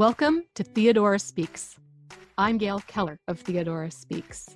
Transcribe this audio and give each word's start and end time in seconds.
Welcome 0.00 0.44
to 0.54 0.64
Theodora 0.64 1.18
Speaks. 1.18 1.76
I'm 2.38 2.56
Gail 2.56 2.80
Keller 2.86 3.20
of 3.28 3.38
Theodora 3.38 3.90
Speaks, 3.90 4.48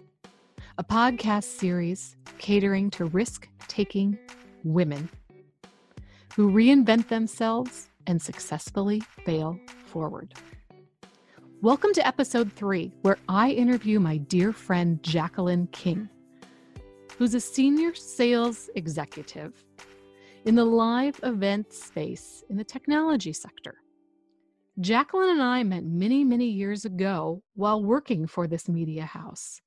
a 0.79 0.83
podcast 0.83 1.45
series 1.45 2.17
catering 2.39 2.89
to 2.93 3.05
risk 3.05 3.47
taking 3.69 4.17
women 4.63 5.07
who 6.35 6.51
reinvent 6.51 7.09
themselves 7.09 7.91
and 8.07 8.23
successfully 8.23 9.03
fail 9.27 9.61
forward. 9.85 10.33
Welcome 11.61 11.93
to 11.93 12.07
episode 12.07 12.51
three, 12.51 12.95
where 13.03 13.19
I 13.29 13.51
interview 13.51 14.01
my 14.01 14.17
dear 14.17 14.51
friend 14.51 15.03
Jacqueline 15.03 15.67
King, 15.73 16.09
who's 17.19 17.35
a 17.35 17.41
senior 17.41 17.95
sales 17.95 18.71
executive 18.77 19.63
in 20.47 20.55
the 20.55 20.65
live 20.65 21.21
event 21.23 21.71
space 21.71 22.43
in 22.49 22.57
the 22.57 22.65
technology 22.65 23.35
sector. 23.35 23.75
Jacqueline 24.81 25.31
and 25.31 25.43
I 25.43 25.63
met 25.63 25.85
many, 25.85 26.25
many 26.25 26.47
years 26.47 26.85
ago 26.85 27.43
while 27.55 27.83
working 27.83 28.27
for 28.27 28.47
this 28.47 28.69
media 28.69 29.05
house. 29.05 29.61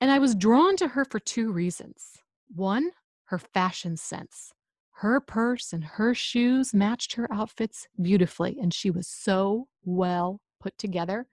And 0.00 0.10
I 0.10 0.18
was 0.18 0.34
drawn 0.34 0.76
to 0.76 0.88
her 0.88 1.06
for 1.06 1.18
two 1.18 1.50
reasons. 1.50 2.18
One, 2.54 2.90
her 3.26 3.38
fashion 3.38 3.96
sense. 3.96 4.52
Her 4.96 5.20
purse 5.20 5.72
and 5.72 5.84
her 5.84 6.14
shoes 6.14 6.74
matched 6.74 7.14
her 7.14 7.32
outfits 7.32 7.88
beautifully, 8.00 8.58
and 8.60 8.72
she 8.72 8.90
was 8.90 9.06
so 9.06 9.68
well 9.84 10.40
put 10.60 10.76
together. 10.78 11.26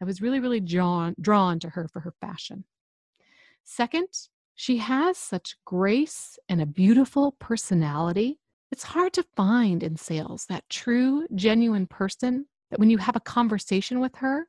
I 0.00 0.04
was 0.04 0.20
really, 0.20 0.40
really 0.40 0.60
drawn, 0.60 1.14
to 1.14 1.70
her 1.70 1.88
for 1.88 2.00
her 2.00 2.14
fashion. 2.20 2.64
Second, 3.64 4.08
she 4.54 4.78
has 4.78 5.16
such 5.16 5.56
grace 5.64 6.38
and 6.48 6.60
a 6.60 6.66
beautiful 6.66 7.32
personality. 7.32 8.38
It's 8.72 8.84
hard 8.84 9.12
to 9.12 9.26
find 9.36 9.82
in 9.82 9.96
sales 9.96 10.46
that 10.46 10.70
true, 10.70 11.26
genuine 11.34 11.86
person 11.86 12.46
that 12.70 12.80
when 12.80 12.88
you 12.88 12.96
have 12.96 13.14
a 13.14 13.20
conversation 13.20 14.00
with 14.00 14.16
her, 14.16 14.48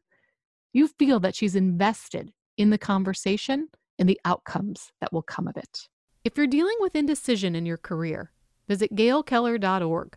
you 0.71 0.87
feel 0.87 1.19
that 1.19 1.35
she's 1.35 1.57
invested 1.57 2.31
in 2.55 2.69
the 2.69 2.77
conversation 2.77 3.67
and 3.99 4.07
the 4.07 4.21
outcomes 4.23 4.93
that 5.01 5.11
will 5.11 5.23
come 5.23 5.45
of 5.45 5.57
it. 5.57 5.89
If 6.23 6.37
you're 6.37 6.47
dealing 6.47 6.77
with 6.79 6.95
indecision 6.95 7.53
in 7.53 7.65
your 7.65 7.75
career, 7.75 8.31
visit 8.65 8.95
gailkeller.org. 8.95 10.15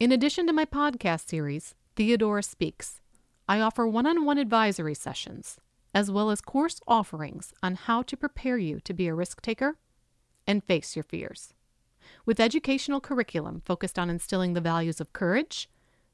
In 0.00 0.12
addition 0.12 0.46
to 0.46 0.54
my 0.54 0.64
podcast 0.64 1.28
series, 1.28 1.74
Theodora 1.94 2.42
Speaks, 2.42 3.02
I 3.46 3.60
offer 3.60 3.86
one 3.86 4.06
on 4.06 4.24
one 4.24 4.38
advisory 4.38 4.94
sessions, 4.94 5.58
as 5.92 6.10
well 6.10 6.30
as 6.30 6.40
course 6.40 6.80
offerings 6.88 7.52
on 7.62 7.74
how 7.74 8.00
to 8.00 8.16
prepare 8.16 8.56
you 8.56 8.80
to 8.80 8.94
be 8.94 9.08
a 9.08 9.14
risk 9.14 9.42
taker 9.42 9.76
and 10.46 10.64
face 10.64 10.96
your 10.96 11.02
fears. 11.02 11.52
With 12.24 12.40
educational 12.40 13.00
curriculum 13.00 13.62
focused 13.64 13.98
on 13.98 14.10
instilling 14.10 14.54
the 14.54 14.60
values 14.60 15.00
of 15.00 15.12
courage, 15.12 15.68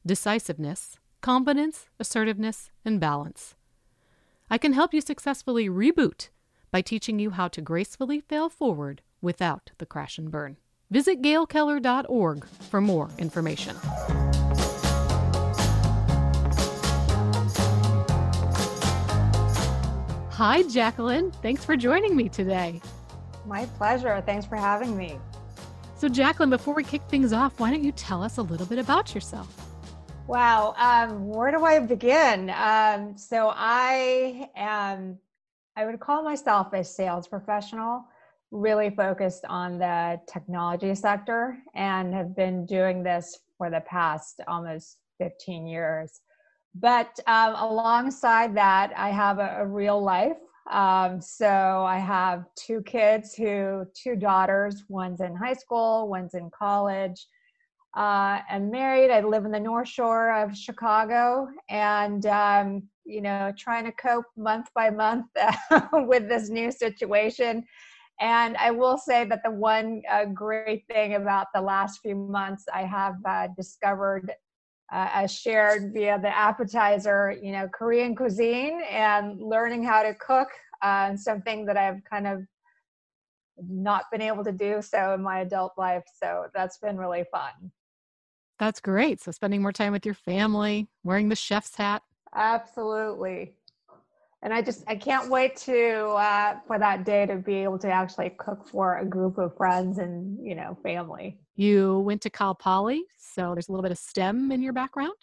decisiveness, 0.04 0.98
confidence, 1.20 1.88
assertiveness, 1.98 2.70
and 2.84 3.00
balance. 3.00 3.54
I 4.50 4.58
can 4.58 4.72
help 4.74 4.92
you 4.92 5.00
successfully 5.00 5.68
reboot 5.68 6.28
by 6.70 6.80
teaching 6.80 7.18
you 7.18 7.30
how 7.30 7.48
to 7.48 7.60
gracefully 7.60 8.20
fail 8.20 8.48
forward 8.48 9.02
without 9.20 9.70
the 9.78 9.86
crash 9.86 10.18
and 10.18 10.30
burn. 10.30 10.56
Visit 10.90 11.22
gailkeller.org 11.22 12.44
for 12.44 12.80
more 12.80 13.08
information. 13.18 13.76
Hi, 20.32 20.64
Jacqueline. 20.68 21.30
Thanks 21.40 21.64
for 21.64 21.76
joining 21.76 22.16
me 22.16 22.28
today. 22.28 22.82
My 23.46 23.66
pleasure. 23.78 24.22
Thanks 24.26 24.44
for 24.44 24.56
having 24.56 24.96
me. 24.96 25.18
So, 26.02 26.08
Jacqueline, 26.08 26.50
before 26.50 26.74
we 26.74 26.82
kick 26.82 27.02
things 27.02 27.32
off, 27.32 27.60
why 27.60 27.70
don't 27.70 27.84
you 27.84 27.92
tell 27.92 28.24
us 28.24 28.38
a 28.38 28.42
little 28.42 28.66
bit 28.66 28.80
about 28.80 29.14
yourself? 29.14 29.46
Wow. 30.26 30.74
Um, 30.76 31.28
where 31.28 31.52
do 31.52 31.64
I 31.64 31.78
begin? 31.78 32.50
Um, 32.50 33.16
so, 33.16 33.52
I 33.54 34.50
am, 34.56 35.16
I 35.76 35.86
would 35.86 36.00
call 36.00 36.24
myself 36.24 36.72
a 36.72 36.82
sales 36.82 37.28
professional, 37.28 38.04
really 38.50 38.90
focused 38.90 39.44
on 39.48 39.78
the 39.78 40.20
technology 40.26 40.92
sector, 40.96 41.58
and 41.76 42.12
have 42.12 42.34
been 42.34 42.66
doing 42.66 43.04
this 43.04 43.38
for 43.56 43.70
the 43.70 43.82
past 43.82 44.40
almost 44.48 44.98
15 45.18 45.68
years. 45.68 46.20
But 46.74 47.16
um, 47.28 47.54
alongside 47.54 48.56
that, 48.56 48.92
I 48.96 49.10
have 49.10 49.38
a, 49.38 49.58
a 49.60 49.66
real 49.66 50.02
life. 50.02 50.38
Um, 50.70 51.20
so 51.20 51.84
I 51.84 51.98
have 51.98 52.44
two 52.54 52.82
kids 52.82 53.34
who, 53.34 53.84
two 53.94 54.16
daughters, 54.16 54.84
one's 54.88 55.20
in 55.20 55.34
high 55.34 55.54
school, 55.54 56.08
one's 56.08 56.34
in 56.34 56.50
college. 56.50 57.26
Uh, 57.96 58.40
I'm 58.48 58.70
married. 58.70 59.10
I 59.10 59.20
live 59.20 59.44
in 59.44 59.50
the 59.50 59.60
North 59.60 59.88
Shore 59.88 60.32
of 60.34 60.56
Chicago 60.56 61.48
and, 61.68 62.24
um, 62.26 62.82
you 63.04 63.20
know, 63.20 63.52
trying 63.58 63.84
to 63.84 63.92
cope 63.92 64.24
month 64.36 64.68
by 64.74 64.88
month 64.88 65.26
with 65.92 66.28
this 66.28 66.48
new 66.48 66.70
situation. 66.70 67.64
And 68.20 68.56
I 68.56 68.70
will 68.70 68.96
say 68.96 69.24
that 69.24 69.40
the 69.44 69.50
one 69.50 70.02
uh, 70.10 70.26
great 70.26 70.86
thing 70.86 71.16
about 71.16 71.48
the 71.54 71.60
last 71.60 72.00
few 72.00 72.14
months, 72.14 72.64
I 72.72 72.82
have 72.82 73.16
uh, 73.26 73.48
discovered 73.56 74.32
uh, 74.92 75.08
as 75.12 75.32
shared 75.32 75.92
via 75.94 76.18
the 76.20 76.28
appetizer, 76.28 77.34
you 77.42 77.52
know, 77.52 77.66
Korean 77.68 78.14
cuisine 78.14 78.82
and 78.90 79.40
learning 79.40 79.82
how 79.82 80.02
to 80.02 80.14
cook, 80.14 80.48
uh, 80.82 81.16
something 81.16 81.64
that 81.66 81.76
I've 81.76 82.04
kind 82.08 82.26
of 82.26 82.42
not 83.56 84.04
been 84.12 84.20
able 84.20 84.44
to 84.44 84.52
do 84.52 84.82
so 84.82 85.14
in 85.14 85.22
my 85.22 85.40
adult 85.40 85.72
life. 85.78 86.04
So 86.20 86.46
that's 86.54 86.78
been 86.78 86.98
really 86.98 87.24
fun. 87.30 87.72
That's 88.58 88.80
great. 88.80 89.20
So 89.20 89.32
spending 89.32 89.62
more 89.62 89.72
time 89.72 89.92
with 89.92 90.04
your 90.04 90.14
family, 90.14 90.88
wearing 91.04 91.28
the 91.28 91.36
chef's 91.36 91.74
hat. 91.76 92.02
Absolutely. 92.34 93.54
And 94.42 94.52
I 94.52 94.60
just 94.60 94.82
I 94.88 94.96
can't 94.96 95.30
wait 95.30 95.56
to 95.58 96.08
uh, 96.10 96.56
for 96.66 96.78
that 96.78 97.04
day 97.04 97.26
to 97.26 97.36
be 97.36 97.56
able 97.56 97.78
to 97.78 97.88
actually 97.88 98.30
cook 98.30 98.68
for 98.68 98.98
a 98.98 99.04
group 99.04 99.38
of 99.38 99.56
friends 99.56 99.98
and 99.98 100.44
you 100.44 100.54
know 100.54 100.76
family. 100.82 101.38
You 101.54 102.00
went 102.00 102.22
to 102.22 102.30
Cal 102.30 102.54
Poly, 102.54 103.04
so 103.18 103.52
there's 103.54 103.68
a 103.68 103.72
little 103.72 103.82
bit 103.82 103.92
of 103.92 103.98
STEM 103.98 104.50
in 104.50 104.60
your 104.60 104.72
background. 104.72 105.14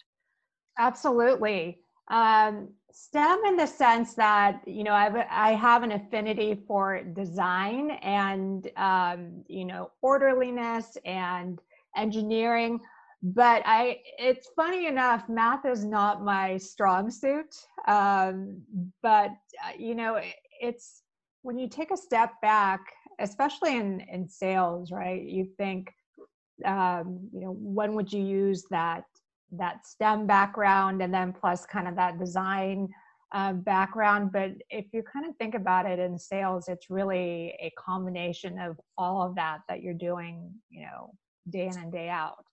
Absolutely, 0.78 1.80
um, 2.10 2.68
STEM 2.92 3.40
in 3.46 3.56
the 3.56 3.66
sense 3.66 4.14
that 4.14 4.62
you 4.66 4.84
know 4.84 4.94
I've, 4.94 5.16
I 5.30 5.52
have 5.52 5.82
an 5.82 5.92
affinity 5.92 6.58
for 6.66 7.02
design 7.02 7.90
and 8.02 8.70
um, 8.76 9.44
you 9.48 9.66
know 9.66 9.90
orderliness 10.00 10.96
and 11.04 11.60
engineering 11.96 12.80
but 13.22 13.62
i 13.66 13.98
it's 14.18 14.48
funny 14.56 14.86
enough 14.86 15.28
math 15.28 15.66
is 15.66 15.84
not 15.84 16.24
my 16.24 16.56
strong 16.56 17.10
suit 17.10 17.54
um, 17.86 18.60
but 19.02 19.30
uh, 19.64 19.72
you 19.78 19.94
know 19.94 20.20
it's 20.60 21.02
when 21.42 21.58
you 21.58 21.68
take 21.68 21.90
a 21.90 21.96
step 21.96 22.32
back 22.40 22.80
especially 23.20 23.76
in 23.76 24.00
in 24.12 24.28
sales 24.28 24.90
right 24.90 25.22
you 25.22 25.46
think 25.58 25.90
um, 26.64 27.28
you 27.32 27.40
know 27.40 27.56
when 27.58 27.94
would 27.94 28.12
you 28.12 28.22
use 28.22 28.64
that 28.70 29.04
that 29.52 29.86
stem 29.86 30.26
background 30.26 31.02
and 31.02 31.12
then 31.12 31.32
plus 31.32 31.66
kind 31.66 31.88
of 31.88 31.96
that 31.96 32.18
design 32.18 32.88
uh, 33.32 33.52
background? 33.52 34.30
But 34.32 34.52
if 34.70 34.86
you 34.92 35.02
kind 35.02 35.26
of 35.26 35.36
think 35.36 35.54
about 35.54 35.86
it 35.86 35.98
in 35.98 36.18
sales 36.18 36.68
it's 36.68 36.90
really 36.90 37.54
a 37.60 37.72
combination 37.78 38.58
of 38.58 38.78
all 38.96 39.22
of 39.22 39.34
that 39.36 39.60
that 39.68 39.82
you're 39.82 39.94
doing 39.94 40.52
you 40.70 40.82
know 40.82 41.12
day 41.48 41.66
in 41.66 41.76
and 41.78 41.92
day 41.92 42.08
out 42.08 42.44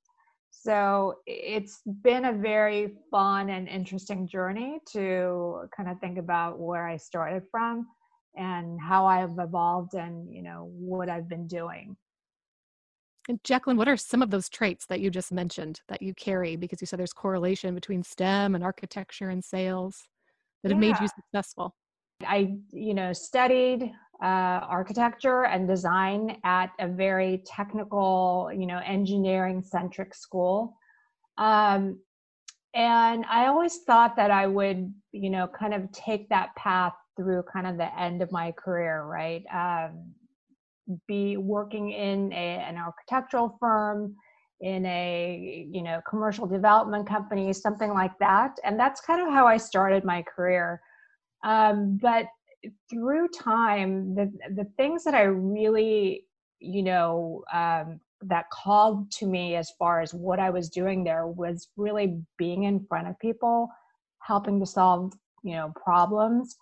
so 0.63 1.19
it's 1.25 1.81
been 2.01 2.25
a 2.25 2.33
very 2.33 2.93
fun 3.11 3.49
and 3.49 3.67
interesting 3.67 4.27
journey 4.27 4.79
to 4.91 5.67
kind 5.75 5.89
of 5.89 5.99
think 5.99 6.17
about 6.17 6.59
where 6.59 6.87
I 6.87 6.97
started 6.97 7.43
from 7.51 7.87
and 8.35 8.79
how 8.81 9.05
I've 9.05 9.37
evolved 9.39 9.93
and, 9.93 10.33
you 10.33 10.41
know, 10.41 10.69
what 10.73 11.09
I've 11.09 11.29
been 11.29 11.47
doing. 11.47 11.95
And 13.29 13.43
Jacqueline, 13.43 13.77
what 13.77 13.87
are 13.87 13.97
some 13.97 14.21
of 14.21 14.31
those 14.31 14.49
traits 14.49 14.85
that 14.87 14.99
you 14.99 15.09
just 15.11 15.31
mentioned 15.31 15.81
that 15.89 16.01
you 16.01 16.13
carry? 16.13 16.55
Because 16.55 16.81
you 16.81 16.87
said 16.87 16.97
there's 16.97 17.13
correlation 17.13 17.75
between 17.75 18.03
STEM 18.03 18.55
and 18.55 18.63
architecture 18.63 19.29
and 19.29 19.43
sales 19.43 20.07
that 20.63 20.71
have 20.71 20.79
made 20.79 20.99
you 20.99 21.07
successful. 21.07 21.75
I, 22.25 22.55
you 22.71 22.93
know, 22.93 23.13
studied 23.13 23.91
uh, 24.21 24.65
architecture 24.67 25.45
and 25.45 25.67
design 25.67 26.37
at 26.43 26.71
a 26.79 26.87
very 26.87 27.43
technical, 27.45 28.49
you 28.53 28.65
know, 28.65 28.79
engineering 28.83 29.61
centric 29.61 30.15
school. 30.15 30.75
Um, 31.37 31.99
and 32.73 33.25
I 33.29 33.47
always 33.47 33.77
thought 33.87 34.15
that 34.15 34.31
I 34.31 34.47
would, 34.47 34.93
you 35.11 35.29
know, 35.29 35.47
kind 35.47 35.73
of 35.73 35.91
take 35.91 36.29
that 36.29 36.55
path 36.55 36.93
through 37.15 37.43
kind 37.51 37.67
of 37.67 37.77
the 37.77 37.99
end 37.99 38.21
of 38.21 38.31
my 38.31 38.51
career, 38.51 39.03
right? 39.03 39.43
Um, 39.53 40.11
be 41.07 41.37
working 41.37 41.91
in 41.91 42.31
a, 42.33 42.35
an 42.35 42.77
architectural 42.77 43.57
firm, 43.59 44.15
in 44.61 44.85
a, 44.85 45.67
you 45.71 45.83
know, 45.83 46.01
commercial 46.09 46.47
development 46.47 47.07
company, 47.07 47.53
something 47.53 47.93
like 47.93 48.17
that. 48.19 48.57
And 48.63 48.79
that's 48.79 49.01
kind 49.01 49.21
of 49.21 49.29
how 49.29 49.45
I 49.45 49.57
started 49.57 50.03
my 50.03 50.23
career. 50.23 50.81
Um, 51.43 51.99
but 52.01 52.25
through 52.89 53.27
time, 53.29 54.15
the 54.15 54.31
the 54.55 54.65
things 54.77 55.03
that 55.03 55.13
I 55.13 55.23
really, 55.23 56.25
you 56.59 56.83
know, 56.83 57.43
um, 57.53 57.99
that 58.21 58.49
called 58.49 59.11
to 59.11 59.27
me 59.27 59.55
as 59.55 59.71
far 59.77 60.01
as 60.01 60.13
what 60.13 60.39
I 60.39 60.49
was 60.49 60.69
doing 60.69 61.03
there 61.03 61.27
was 61.27 61.69
really 61.77 62.19
being 62.37 62.63
in 62.63 62.85
front 62.87 63.07
of 63.07 63.19
people 63.19 63.69
helping 64.19 64.59
to 64.59 64.65
solve 64.65 65.13
you 65.43 65.55
know 65.55 65.71
problems 65.81 66.57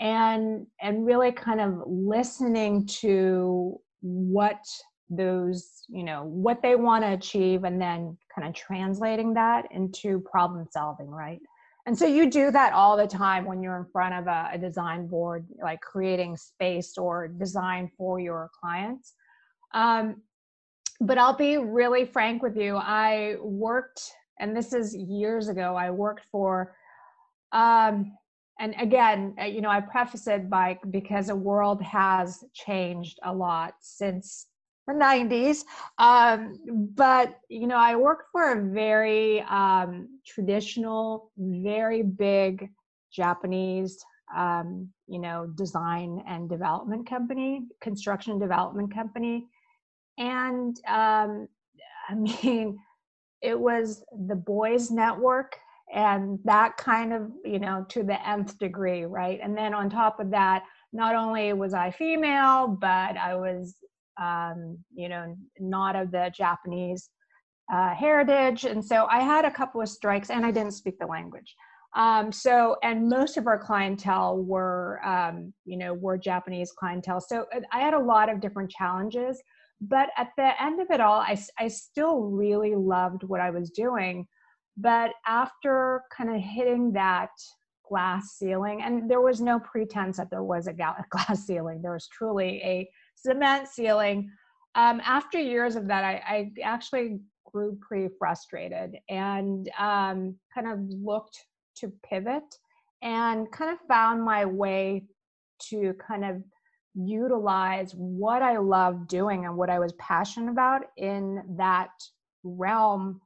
and 0.00 0.66
and 0.80 1.06
really 1.06 1.32
kind 1.32 1.60
of 1.60 1.82
listening 1.86 2.86
to 2.86 3.78
what 4.00 4.62
those 5.08 5.82
you 5.88 6.04
know 6.04 6.24
what 6.24 6.62
they 6.62 6.76
want 6.76 7.02
to 7.02 7.12
achieve 7.12 7.64
and 7.64 7.80
then 7.80 8.16
kind 8.34 8.46
of 8.46 8.54
translating 8.54 9.34
that 9.34 9.66
into 9.72 10.20
problem 10.20 10.66
solving 10.70 11.08
right 11.08 11.40
and 11.86 11.98
so 11.98 12.06
you 12.06 12.30
do 12.30 12.50
that 12.50 12.72
all 12.72 12.96
the 12.96 13.06
time 13.06 13.44
when 13.44 13.62
you're 13.62 13.76
in 13.76 13.86
front 13.86 14.14
of 14.14 14.26
a, 14.26 14.50
a 14.52 14.58
design 14.58 15.06
board 15.06 15.46
like 15.62 15.80
creating 15.80 16.36
space 16.36 16.98
or 16.98 17.28
design 17.28 17.90
for 17.96 18.20
your 18.20 18.50
clients. 18.60 19.14
Um, 19.72 20.22
but 21.00 21.16
i'll 21.16 21.36
be 21.36 21.56
really 21.56 22.04
frank 22.04 22.42
with 22.42 22.56
you. 22.56 22.76
I 22.76 23.36
worked 23.40 24.12
and 24.40 24.56
this 24.56 24.72
is 24.72 24.96
years 24.96 25.48
ago 25.48 25.76
i 25.76 25.90
worked 25.90 26.24
for 26.32 26.74
um, 27.52 28.16
and 28.58 28.74
again 28.80 29.34
uh, 29.40 29.44
you 29.44 29.60
know 29.60 29.68
i 29.68 29.80
preface 29.80 30.26
it 30.26 30.50
by 30.50 30.76
because 30.90 31.28
the 31.28 31.36
world 31.36 31.80
has 31.82 32.42
changed 32.54 33.18
a 33.22 33.32
lot 33.32 33.74
since 33.80 34.46
the 34.92 35.04
90s 35.04 35.64
um, 35.98 36.58
but 36.94 37.38
you 37.48 37.66
know 37.66 37.76
i 37.76 37.94
worked 37.96 38.28
for 38.32 38.52
a 38.52 38.62
very 38.70 39.40
um, 39.42 40.08
traditional 40.26 41.30
very 41.38 42.02
big 42.02 42.68
japanese 43.12 44.04
um, 44.36 44.88
you 45.08 45.18
know 45.18 45.46
design 45.54 46.22
and 46.26 46.48
development 46.48 47.08
company 47.08 47.62
construction 47.80 48.38
development 48.38 48.92
company. 48.94 49.46
And 50.18 50.76
um, 50.86 51.48
i 52.08 52.14
mean 52.14 52.78
it 53.42 53.58
was 53.58 54.04
the 54.28 54.36
boys 54.36 54.90
network 54.90 55.56
and 55.92 56.38
that 56.44 56.76
kind 56.76 57.12
of 57.12 57.30
you 57.44 57.58
know 57.58 57.84
to 57.88 58.02
the 58.02 58.28
nth 58.28 58.58
degree 58.58 59.04
right? 59.04 59.40
And 59.42 59.56
then 59.56 59.74
on 59.74 59.90
top 59.90 60.20
of 60.20 60.30
that 60.30 60.62
not 60.92 61.14
only 61.14 61.52
was 61.52 61.74
i 61.74 61.90
female 61.90 62.66
but 62.68 63.16
i 63.16 63.34
was 63.34 63.76
um, 64.20 64.78
you 64.94 65.08
know 65.08 65.36
not 65.58 65.96
of 65.96 66.10
the 66.10 66.30
japanese 66.34 67.10
uh, 67.72 67.94
heritage. 67.94 68.64
And 68.64 68.84
so 68.84 69.06
i 69.10 69.20
had 69.20 69.44
a 69.44 69.50
couple 69.50 69.80
of 69.80 69.88
strikes 69.88 70.30
and 70.30 70.44
i 70.44 70.50
didn't 70.50 70.72
speak 70.72 70.98
the 70.98 71.06
language. 71.06 71.54
Um, 71.96 72.30
so 72.30 72.76
and 72.82 73.08
most 73.08 73.36
of 73.36 73.46
our 73.48 73.58
clientele 73.58 74.38
were 74.38 75.00
um, 75.04 75.52
you 75.64 75.76
know 75.76 75.94
were 75.94 76.18
japanese 76.18 76.72
clientele. 76.72 77.20
So 77.20 77.46
i 77.72 77.80
had 77.80 77.94
a 77.94 77.98
lot 77.98 78.28
of 78.28 78.40
different 78.40 78.70
challenges 78.70 79.40
but 79.80 80.10
at 80.18 80.28
the 80.36 80.62
end 80.62 80.78
of 80.80 80.90
it 80.90 81.00
all 81.00 81.20
i, 81.20 81.38
I 81.58 81.68
still 81.68 82.20
really 82.20 82.74
loved 82.74 83.22
what 83.24 83.40
i 83.40 83.50
was 83.50 83.70
doing. 83.70 84.26
But 84.76 85.10
after 85.26 86.02
kind 86.16 86.30
of 86.30 86.40
hitting 86.40 86.92
that 86.92 87.30
glass 87.88 88.36
ceiling, 88.38 88.82
and 88.82 89.10
there 89.10 89.20
was 89.20 89.40
no 89.40 89.58
pretense 89.60 90.16
that 90.16 90.30
there 90.30 90.42
was 90.42 90.68
a 90.68 90.72
glass 91.10 91.46
ceiling, 91.46 91.82
there 91.82 91.92
was 91.92 92.08
truly 92.08 92.62
a 92.62 92.88
cement 93.22 93.68
ceiling. 93.68 94.30
Um, 94.74 95.00
after 95.04 95.38
years 95.38 95.76
of 95.76 95.86
that, 95.88 96.04
I, 96.04 96.22
I, 96.26 96.52
actually 96.62 97.18
grew 97.44 97.76
pretty 97.80 98.08
frustrated 98.18 98.96
and 99.08 99.68
um, 99.78 100.36
kind 100.54 100.68
of 100.68 100.78
looked 100.80 101.44
to 101.76 101.92
pivot 102.08 102.44
and 103.02 103.50
kind 103.50 103.72
of 103.72 103.78
found 103.88 104.22
my 104.22 104.44
way 104.44 105.04
to 105.70 105.94
kind 105.94 106.24
of 106.24 106.42
utilize 106.94 107.92
what 107.94 108.42
I 108.42 108.58
love 108.58 109.08
doing 109.08 109.44
and 109.44 109.56
what 109.56 109.70
I 109.70 109.78
was 109.78 109.92
passionate 109.94 110.50
about 110.50 110.82
in 110.96 111.42
that 111.56 111.90
realm 112.44 113.20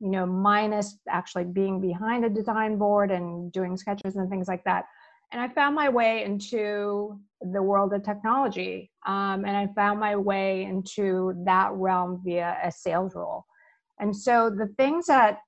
you 0.00 0.10
know, 0.10 0.26
minus 0.26 0.98
actually 1.08 1.44
being 1.44 1.80
behind 1.80 2.24
a 2.24 2.30
design 2.30 2.76
board 2.76 3.10
and 3.10 3.50
doing 3.52 3.76
sketches 3.76 4.16
and 4.16 4.28
things 4.28 4.48
like 4.48 4.64
that. 4.64 4.84
And 5.32 5.40
I 5.40 5.48
found 5.48 5.74
my 5.74 5.88
way 5.88 6.24
into 6.24 7.20
the 7.40 7.62
world 7.62 7.92
of 7.92 8.02
technology. 8.02 8.90
Um, 9.06 9.44
and 9.44 9.56
I 9.56 9.68
found 9.74 10.00
my 10.00 10.16
way 10.16 10.64
into 10.64 11.34
that 11.44 11.72
realm 11.72 12.20
via 12.24 12.56
a 12.62 12.70
sales 12.70 13.14
role. 13.14 13.44
And 13.98 14.16
so 14.16 14.50
the 14.50 14.68
things 14.76 15.06
that 15.06 15.38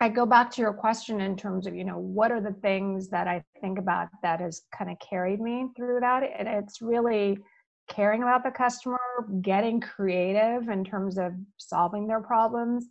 I 0.00 0.08
go 0.08 0.26
back 0.26 0.50
to 0.52 0.60
your 0.60 0.74
question 0.74 1.20
in 1.20 1.36
terms 1.36 1.66
of, 1.66 1.74
you 1.74 1.84
know, 1.84 1.98
what 1.98 2.30
are 2.30 2.40
the 2.40 2.52
things 2.52 3.08
that 3.10 3.26
I 3.26 3.42
think 3.60 3.78
about 3.78 4.08
that 4.22 4.40
has 4.40 4.62
kind 4.76 4.90
of 4.90 4.98
carried 4.98 5.40
me 5.40 5.68
through 5.74 6.00
that? 6.00 6.22
And 6.38 6.46
it's 6.46 6.82
really 6.82 7.38
caring 7.88 8.22
about 8.22 8.44
the 8.44 8.50
customer, 8.50 8.98
getting 9.40 9.80
creative 9.80 10.68
in 10.68 10.84
terms 10.84 11.18
of 11.18 11.32
solving 11.56 12.06
their 12.06 12.20
problems, 12.20 12.86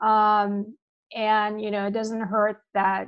um, 0.00 0.76
and 1.14 1.60
you 1.60 1.70
know 1.70 1.86
it 1.86 1.92
doesn't 1.92 2.20
hurt 2.20 2.62
that 2.74 3.06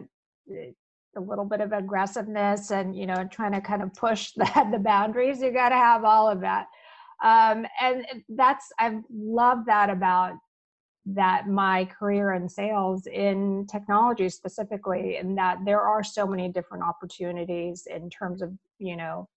a 1.17 1.21
little 1.21 1.45
bit 1.45 1.61
of 1.61 1.73
aggressiveness 1.73 2.71
and 2.71 2.97
you 2.97 3.07
know 3.07 3.27
trying 3.31 3.53
to 3.53 3.61
kind 3.61 3.83
of 3.83 3.93
push 3.95 4.33
the, 4.37 4.69
the 4.73 4.79
boundaries 4.79 5.41
you 5.41 5.53
got 5.53 5.71
to 5.71 5.77
have 5.77 6.05
all 6.05 6.29
of 6.29 6.41
that. 6.41 6.67
Um, 7.23 7.65
and 7.81 8.05
that's 8.29 8.73
i've 8.79 9.01
loved 9.11 9.67
that 9.67 9.89
about 9.89 10.35
that 11.07 11.49
my 11.49 11.85
career 11.85 12.33
in 12.33 12.49
sales 12.49 13.07
in 13.07 13.67
technology 13.71 14.29
specifically 14.29 15.17
in 15.17 15.35
that 15.35 15.59
there 15.65 15.81
are 15.81 16.03
so 16.03 16.27
many 16.27 16.49
different 16.49 16.83
opportunities 16.83 17.87
in 17.95 18.09
terms 18.09 18.41
of 18.41 18.53
you 18.79 18.97
know 18.97 19.29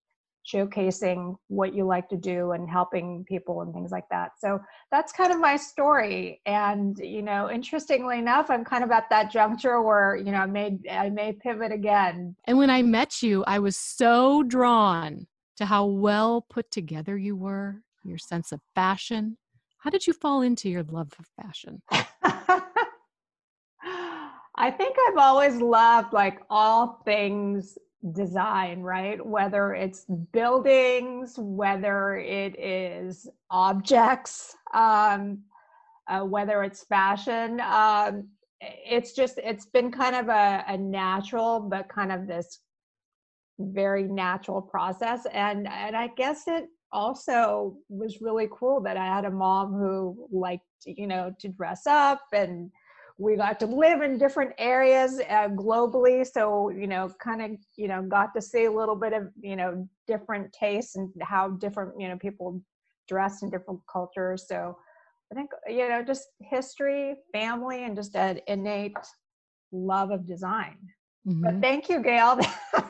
showcasing 0.52 1.36
what 1.48 1.74
you 1.74 1.84
like 1.84 2.08
to 2.08 2.16
do 2.16 2.52
and 2.52 2.68
helping 2.68 3.24
people 3.24 3.60
and 3.60 3.74
things 3.74 3.90
like 3.90 4.08
that. 4.10 4.32
So 4.38 4.60
that's 4.90 5.12
kind 5.12 5.32
of 5.32 5.40
my 5.40 5.56
story. 5.56 6.40
And 6.46 6.98
you 6.98 7.22
know, 7.22 7.50
interestingly 7.50 8.18
enough, 8.18 8.50
I'm 8.50 8.64
kind 8.64 8.82
of 8.82 8.90
at 8.90 9.10
that 9.10 9.30
juncture 9.30 9.82
where 9.82 10.16
you 10.16 10.32
know 10.32 10.38
I 10.38 10.46
may 10.46 10.78
I 10.90 11.10
may 11.10 11.32
pivot 11.32 11.72
again. 11.72 12.34
And 12.46 12.58
when 12.58 12.70
I 12.70 12.82
met 12.82 13.22
you, 13.22 13.44
I 13.46 13.58
was 13.58 13.76
so 13.76 14.42
drawn 14.42 15.26
to 15.56 15.66
how 15.66 15.84
well 15.86 16.46
put 16.48 16.70
together 16.70 17.16
you 17.16 17.36
were, 17.36 17.82
your 18.04 18.18
sense 18.18 18.52
of 18.52 18.60
fashion. 18.74 19.36
How 19.78 19.90
did 19.90 20.06
you 20.06 20.12
fall 20.12 20.42
into 20.42 20.68
your 20.68 20.82
love 20.84 21.12
of 21.18 21.26
fashion? 21.40 21.82
I 24.60 24.72
think 24.72 24.96
I've 25.08 25.18
always 25.18 25.60
loved 25.60 26.12
like 26.12 26.40
all 26.50 27.00
things 27.04 27.78
design, 28.12 28.80
right? 28.80 29.24
Whether 29.24 29.74
it's 29.74 30.04
buildings, 30.32 31.34
whether 31.36 32.16
it 32.16 32.58
is 32.58 33.28
objects, 33.50 34.54
um, 34.72 35.40
uh, 36.06 36.20
whether 36.20 36.62
it's 36.62 36.84
fashion. 36.84 37.60
Um, 37.60 38.28
it's 38.60 39.12
just, 39.12 39.38
it's 39.38 39.66
been 39.66 39.90
kind 39.90 40.16
of 40.16 40.28
a, 40.28 40.64
a 40.68 40.76
natural, 40.76 41.60
but 41.60 41.88
kind 41.88 42.12
of 42.12 42.26
this 42.26 42.60
very 43.58 44.04
natural 44.04 44.62
process. 44.62 45.26
And, 45.32 45.68
and 45.68 45.96
I 45.96 46.08
guess 46.16 46.44
it 46.46 46.66
also 46.92 47.76
was 47.88 48.20
really 48.20 48.48
cool 48.52 48.80
that 48.82 48.96
I 48.96 49.06
had 49.06 49.24
a 49.24 49.30
mom 49.30 49.72
who 49.72 50.28
liked, 50.32 50.64
you 50.84 51.06
know, 51.06 51.34
to 51.40 51.48
dress 51.48 51.86
up 51.86 52.20
and, 52.32 52.70
we 53.18 53.36
got 53.36 53.58
to 53.58 53.66
live 53.66 54.00
in 54.02 54.16
different 54.16 54.52
areas 54.58 55.20
uh, 55.28 55.48
globally 55.48 56.26
so 56.26 56.70
you 56.70 56.86
know 56.86 57.10
kind 57.20 57.42
of 57.42 57.50
you 57.76 57.88
know 57.88 58.02
got 58.02 58.32
to 58.34 58.40
see 58.40 58.64
a 58.64 58.72
little 58.72 58.96
bit 58.96 59.12
of 59.12 59.28
you 59.40 59.56
know 59.56 59.86
different 60.06 60.52
tastes 60.52 60.96
and 60.96 61.10
how 61.22 61.48
different 61.48 61.92
you 62.00 62.08
know 62.08 62.16
people 62.18 62.60
dress 63.08 63.42
in 63.42 63.50
different 63.50 63.80
cultures 63.90 64.46
so 64.48 64.76
i 65.32 65.34
think 65.34 65.50
you 65.66 65.88
know 65.88 66.02
just 66.02 66.28
history 66.40 67.16
family 67.32 67.84
and 67.84 67.96
just 67.96 68.14
an 68.14 68.40
innate 68.46 68.96
love 69.72 70.10
of 70.10 70.26
design 70.26 70.76
mm-hmm. 71.26 71.42
but 71.42 71.60
thank 71.60 71.88
you 71.88 72.02
gail 72.02 72.38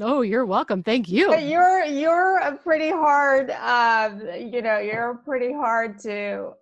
Oh, 0.00 0.22
you're 0.22 0.46
welcome. 0.46 0.82
Thank 0.84 1.08
you. 1.08 1.36
You're 1.36 1.84
you're 1.84 2.36
a 2.38 2.56
pretty 2.56 2.90
hard, 2.90 3.50
um, 3.50 4.20
you 4.38 4.62
know, 4.62 4.78
you're 4.78 5.20
pretty 5.24 5.52
hard 5.52 5.98
to 6.00 6.52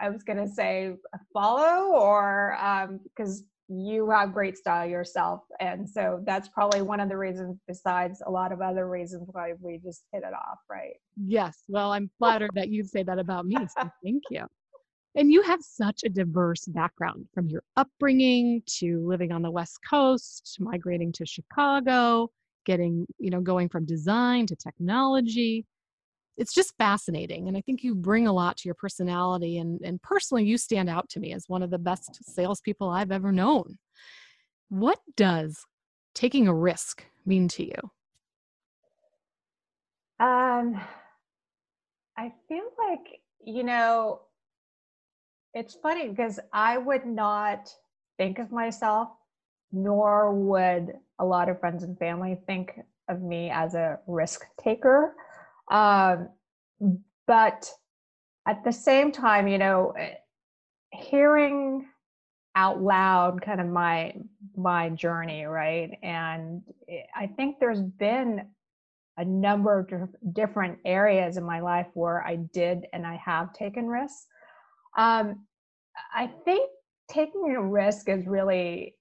I 0.00 0.10
was 0.10 0.22
going 0.22 0.38
to 0.38 0.48
say 0.48 0.94
follow 1.32 1.92
or 1.92 2.56
because 3.16 3.40
um, 3.40 3.46
you 3.68 4.08
have 4.10 4.32
great 4.32 4.56
style 4.56 4.88
yourself. 4.88 5.42
And 5.60 5.88
so 5.88 6.20
that's 6.24 6.48
probably 6.48 6.82
one 6.82 7.00
of 7.00 7.08
the 7.08 7.16
reasons, 7.16 7.58
besides 7.66 8.22
a 8.26 8.30
lot 8.30 8.52
of 8.52 8.60
other 8.60 8.88
reasons, 8.88 9.28
why 9.32 9.52
we 9.60 9.78
just 9.78 10.04
hit 10.12 10.22
it 10.22 10.32
off, 10.32 10.58
right? 10.70 10.94
Yes. 11.16 11.64
Well, 11.68 11.92
I'm 11.92 12.10
flattered 12.18 12.50
that 12.54 12.68
you'd 12.68 12.88
say 12.88 13.02
that 13.02 13.18
about 13.18 13.46
me. 13.46 13.56
So 13.56 13.90
thank 14.04 14.22
you. 14.30 14.44
And 15.16 15.32
you 15.32 15.42
have 15.42 15.60
such 15.62 16.02
a 16.04 16.10
diverse 16.10 16.66
background 16.66 17.26
from 17.32 17.48
your 17.48 17.62
upbringing 17.76 18.62
to 18.78 19.04
living 19.06 19.32
on 19.32 19.40
the 19.40 19.50
West 19.50 19.78
Coast, 19.88 20.58
migrating 20.60 21.10
to 21.12 21.24
Chicago, 21.24 22.30
getting, 22.66 23.06
you 23.18 23.30
know, 23.30 23.40
going 23.40 23.70
from 23.70 23.86
design 23.86 24.46
to 24.46 24.56
technology 24.56 25.64
it's 26.36 26.54
just 26.54 26.74
fascinating. 26.76 27.48
And 27.48 27.56
I 27.56 27.60
think 27.60 27.82
you 27.82 27.94
bring 27.94 28.26
a 28.26 28.32
lot 28.32 28.56
to 28.58 28.68
your 28.68 28.74
personality. 28.74 29.58
And, 29.58 29.80
and 29.82 30.00
personally, 30.02 30.44
you 30.44 30.58
stand 30.58 30.88
out 30.88 31.08
to 31.10 31.20
me 31.20 31.32
as 31.32 31.48
one 31.48 31.62
of 31.62 31.70
the 31.70 31.78
best 31.78 32.18
salespeople 32.22 32.88
I've 32.88 33.12
ever 33.12 33.32
known. 33.32 33.78
What 34.68 34.98
does 35.16 35.64
taking 36.14 36.48
a 36.48 36.54
risk 36.54 37.04
mean 37.24 37.48
to 37.48 37.64
you? 37.64 37.90
Um, 40.18 40.80
I 42.16 42.32
feel 42.48 42.64
like, 42.78 43.20
you 43.44 43.64
know, 43.64 44.20
it's 45.54 45.74
funny 45.74 46.08
because 46.08 46.40
I 46.52 46.78
would 46.78 47.06
not 47.06 47.70
think 48.18 48.38
of 48.38 48.50
myself 48.50 49.08
nor 49.72 50.32
would 50.32 50.94
a 51.18 51.24
lot 51.24 51.48
of 51.48 51.60
friends 51.60 51.82
and 51.82 51.98
family 51.98 52.38
think 52.46 52.80
of 53.08 53.20
me 53.20 53.50
as 53.50 53.74
a 53.74 53.98
risk 54.06 54.46
taker. 54.58 55.14
Um, 55.70 56.28
but 57.26 57.70
at 58.46 58.64
the 58.64 58.72
same 58.72 59.12
time, 59.12 59.48
you 59.48 59.58
know, 59.58 59.92
eh, 59.98 60.14
hearing 60.92 61.86
out 62.54 62.80
loud 62.80 63.42
kind 63.42 63.60
of 63.60 63.66
my 63.66 64.14
my 64.56 64.88
journey, 64.90 65.44
right? 65.44 65.90
And 66.02 66.62
eh, 66.88 67.02
I 67.14 67.26
think 67.26 67.58
there's 67.58 67.82
been 67.82 68.46
a 69.18 69.24
number 69.24 69.80
of 69.80 70.34
different 70.34 70.78
areas 70.84 71.36
in 71.36 71.44
my 71.44 71.60
life 71.60 71.86
where 71.94 72.22
I 72.26 72.36
did 72.36 72.86
and 72.92 73.06
I 73.06 73.16
have 73.16 73.52
taken 73.52 73.86
risks. 73.86 74.26
Um, 74.96 75.46
I 76.14 76.30
think 76.44 76.70
taking 77.08 77.54
a 77.56 77.62
risk 77.62 78.08
is 78.08 78.26
really, 78.26 78.94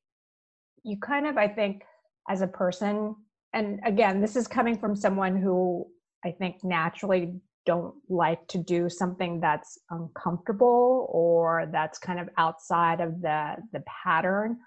you 0.84 0.98
kind 0.98 1.28
of, 1.28 1.38
I 1.38 1.48
think, 1.48 1.84
as 2.30 2.42
a 2.42 2.48
person, 2.48 3.16
and 3.54 3.80
again, 3.86 4.22
this 4.22 4.36
is 4.36 4.48
coming 4.48 4.78
from 4.78 4.96
someone 4.96 5.38
who 5.38 5.88
I 6.26 6.32
think 6.32 6.64
naturally 6.64 7.34
don't 7.66 7.96
like 8.10 8.48
to 8.48 8.58
do 8.58 8.90
something 8.90 9.40
that's 9.40 9.80
uncomfortable 9.90 11.08
or 11.12 11.68
that's 11.72 11.98
kind 11.98 12.20
of 12.20 12.30
outside 12.38 13.02
of 13.02 13.22
the 13.22 13.56
the 13.74 13.84
pattern. 14.04 14.58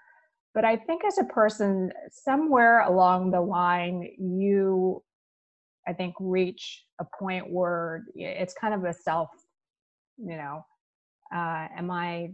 But 0.53 0.65
i 0.65 0.75
think 0.75 1.05
as 1.05 1.17
a 1.19 1.25
person 1.25 1.91
somewhere 2.11 2.81
along 2.81 3.31
the 3.31 3.39
line 3.39 4.09
you 4.17 5.03
i 5.87 5.93
think 5.93 6.15
reach 6.19 6.85
a 6.99 7.05
point 7.17 7.49
where 7.49 8.03
it's 8.15 8.53
kind 8.55 8.73
of 8.73 8.83
a 8.83 8.93
self 8.93 9.29
you 10.17 10.35
know 10.35 10.65
uh, 11.33 11.67
am 11.77 11.91
i 11.91 12.31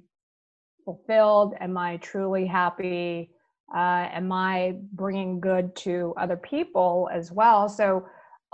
fulfilled? 0.85 1.55
Am 1.59 1.77
i 1.77 1.97
truly 1.97 2.45
happy? 2.45 3.31
Uh, 3.75 4.07
am 4.13 4.31
i 4.31 4.75
bringing 4.93 5.39
good 5.39 5.75
to 5.75 6.13
other 6.17 6.37
people 6.37 7.09
as 7.11 7.31
well? 7.31 7.67
So 7.67 8.05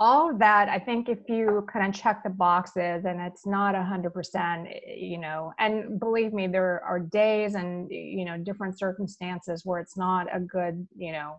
all 0.02 0.30
of 0.30 0.38
that 0.40 0.68
i 0.68 0.80
think 0.80 1.08
if 1.08 1.20
you 1.28 1.64
kind 1.72 1.86
of 1.86 1.94
check 1.94 2.24
the 2.24 2.30
boxes 2.30 3.04
and 3.04 3.20
it's 3.20 3.46
not 3.46 3.76
hundred 3.76 4.12
percent 4.12 4.66
eh, 4.66 4.94
you 4.96 5.16
know 5.16 5.52
and 5.60 6.00
believe 6.00 6.32
me 6.32 6.48
there 6.48 6.82
are 6.84 6.98
days 6.98 7.54
and 7.54 7.88
you 7.88 8.24
know 8.24 8.36
different 8.36 8.76
circumstances 8.76 9.62
where 9.64 9.78
it's 9.78 9.96
not 9.96 10.26
a 10.34 10.40
good 10.40 10.84
you 10.96 11.12
know 11.12 11.36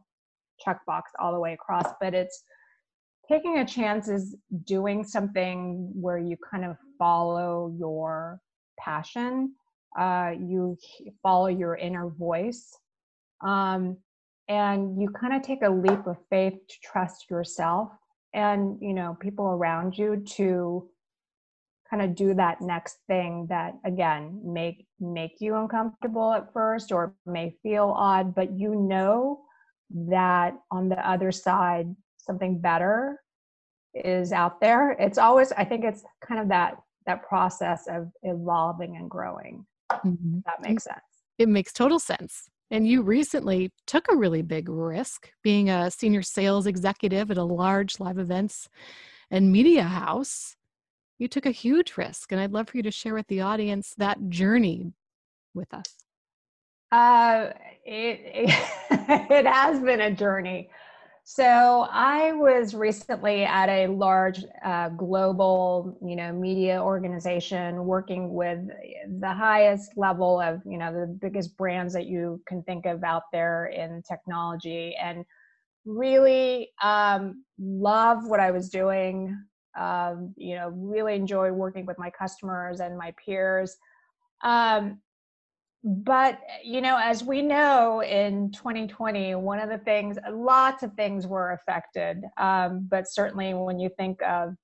check 0.64 0.80
box 0.88 1.12
all 1.20 1.34
the 1.34 1.40
way 1.40 1.52
across 1.52 1.92
but 2.00 2.14
it's 2.14 2.44
taking 3.28 3.58
a 3.58 3.66
chance 3.66 4.08
is 4.08 4.38
doing 4.64 5.04
something 5.04 5.92
where 5.94 6.18
you 6.18 6.38
kind 6.50 6.64
of 6.64 6.78
follow 6.98 7.76
your 7.78 8.40
passion 8.80 9.54
uh, 10.00 10.32
you 10.40 10.78
follow 11.22 11.48
your 11.48 11.76
inner 11.76 12.08
voice 12.08 12.78
um, 13.46 13.98
and 14.48 15.02
you 15.02 15.10
kind 15.10 15.34
of 15.34 15.42
take 15.42 15.64
a 15.64 15.70
leap 15.70 16.08
of 16.08 16.16
faith 16.30 16.54
to 16.70 16.76
trust 16.82 17.30
yourself 17.30 17.90
and 18.34 18.78
you 18.82 18.94
know 18.94 19.18
people 19.20 19.46
around 19.46 19.98
you 19.98 20.24
to 20.26 20.90
kind 21.90 22.02
of 22.02 22.16
do 22.16 22.34
that 22.34 22.62
next 22.62 22.98
thing 23.08 23.46
that 23.50 23.76
again 23.86 24.42
make 24.44 24.86
make 25.00 25.36
you 25.40 25.56
uncomfortable 25.56 26.34
at 26.34 26.52
first 26.54 26.92
or 26.92 27.14
may 27.26 27.56
feel 27.62 27.94
odd 27.96 28.34
but 28.34 28.52
you 28.58 28.76
know 28.76 29.42
that 29.92 30.56
on 30.72 30.90
the 30.90 31.08
other 31.08 31.32
side 31.32 31.96
something 32.18 32.60
better 32.60 33.20
is 33.94 34.32
out 34.32 34.60
there. 34.60 34.92
It's 34.92 35.18
always 35.18 35.52
i 35.52 35.64
think 35.64 35.84
it's 35.84 36.04
kind 36.26 36.42
of 36.42 36.50
that 36.50 36.78
that 37.06 37.28
process 37.28 37.88
of 37.88 38.10
evolving 38.24 38.96
and 38.96 39.10
growing 39.10 39.66
mm-hmm. 39.92 40.40
that 40.46 40.62
makes 40.62 40.86
sense. 40.86 41.00
it 41.38 41.50
makes 41.50 41.74
total 41.74 42.00
sense 42.00 42.50
and 42.74 42.88
you 42.88 43.04
recently 43.04 43.72
took 43.86 44.08
a 44.10 44.16
really 44.16 44.42
big 44.42 44.68
risk 44.68 45.30
being 45.44 45.70
a 45.70 45.92
senior 45.92 46.24
sales 46.24 46.66
executive 46.66 47.30
at 47.30 47.38
a 47.38 47.44
large 47.44 48.00
live 48.00 48.18
events 48.18 48.68
and 49.30 49.52
media 49.52 49.84
house. 49.84 50.56
You 51.20 51.28
took 51.28 51.46
a 51.46 51.52
huge 51.52 51.96
risk, 51.98 52.32
and 52.32 52.42
I'd 52.42 52.52
love 52.52 52.68
for 52.70 52.78
you 52.78 52.84
to 52.84 52.90
share 52.90 53.14
with 53.14 53.28
the 53.28 53.42
audience 53.42 53.94
that 54.00 54.28
journey 54.28 54.92
with 55.54 55.72
us. 55.72 55.86
Uh, 56.92 57.52
it, 57.86 58.50
it, 58.50 58.50
it 59.30 59.46
has 59.46 59.80
been 59.80 60.02
a 60.02 60.12
journey. 60.12 60.72
So 61.26 61.88
I 61.90 62.34
was 62.34 62.76
recently 62.76 63.46
at 63.46 63.70
a 63.70 63.88
large 63.88 64.44
uh, 64.64 64.90
global, 64.90 65.98
you 66.06 66.18
know, 66.18 66.34
media 66.34 66.82
organization 66.84 67.86
working 67.86 68.34
with 68.34 68.60
the 69.22 69.34
highest 69.34 69.92
level 69.96 70.42
of, 70.42 70.62
you 70.66 70.78
know, 70.78 70.92
the 70.92 71.08
biggest 71.08 71.56
brands 71.56 71.94
that 71.94 72.08
you 72.08 72.42
can 72.46 72.62
think 72.64 72.86
of 72.86 73.06
out 73.06 73.24
there 73.32 73.68
in 73.68 74.04
technology, 74.06 74.96
and 75.02 75.24
really 75.86 76.72
um, 76.82 77.46
love 77.58 78.26
what 78.26 78.42
I 78.42 78.52
was 78.52 78.70
doing. 78.70 79.38
Um, 79.80 80.34
you 80.36 80.56
know, 80.56 80.70
really 80.70 81.16
enjoy 81.16 81.52
working 81.52 81.86
with 81.86 81.98
my 81.98 82.10
customers 82.10 82.82
and 82.82 82.98
my 82.98 83.14
peers. 83.26 83.78
Um, 84.44 85.00
but 85.84 86.40
you 86.64 86.80
know 86.80 86.98
as 87.02 87.24
we 87.24 87.42
know 87.42 88.02
in 88.02 88.50
2020 88.52 89.36
one 89.36 89.60
of 89.60 89.70
the 89.70 89.78
things 89.80 90.18
lots 90.32 90.82
of 90.82 90.94
things 90.94 91.28
were 91.28 91.52
affected 91.52 92.24
um, 92.40 92.88
but 92.90 93.06
certainly 93.10 93.54
when 93.54 93.80
you 93.80 93.90
think 93.98 94.22
of 94.24 94.56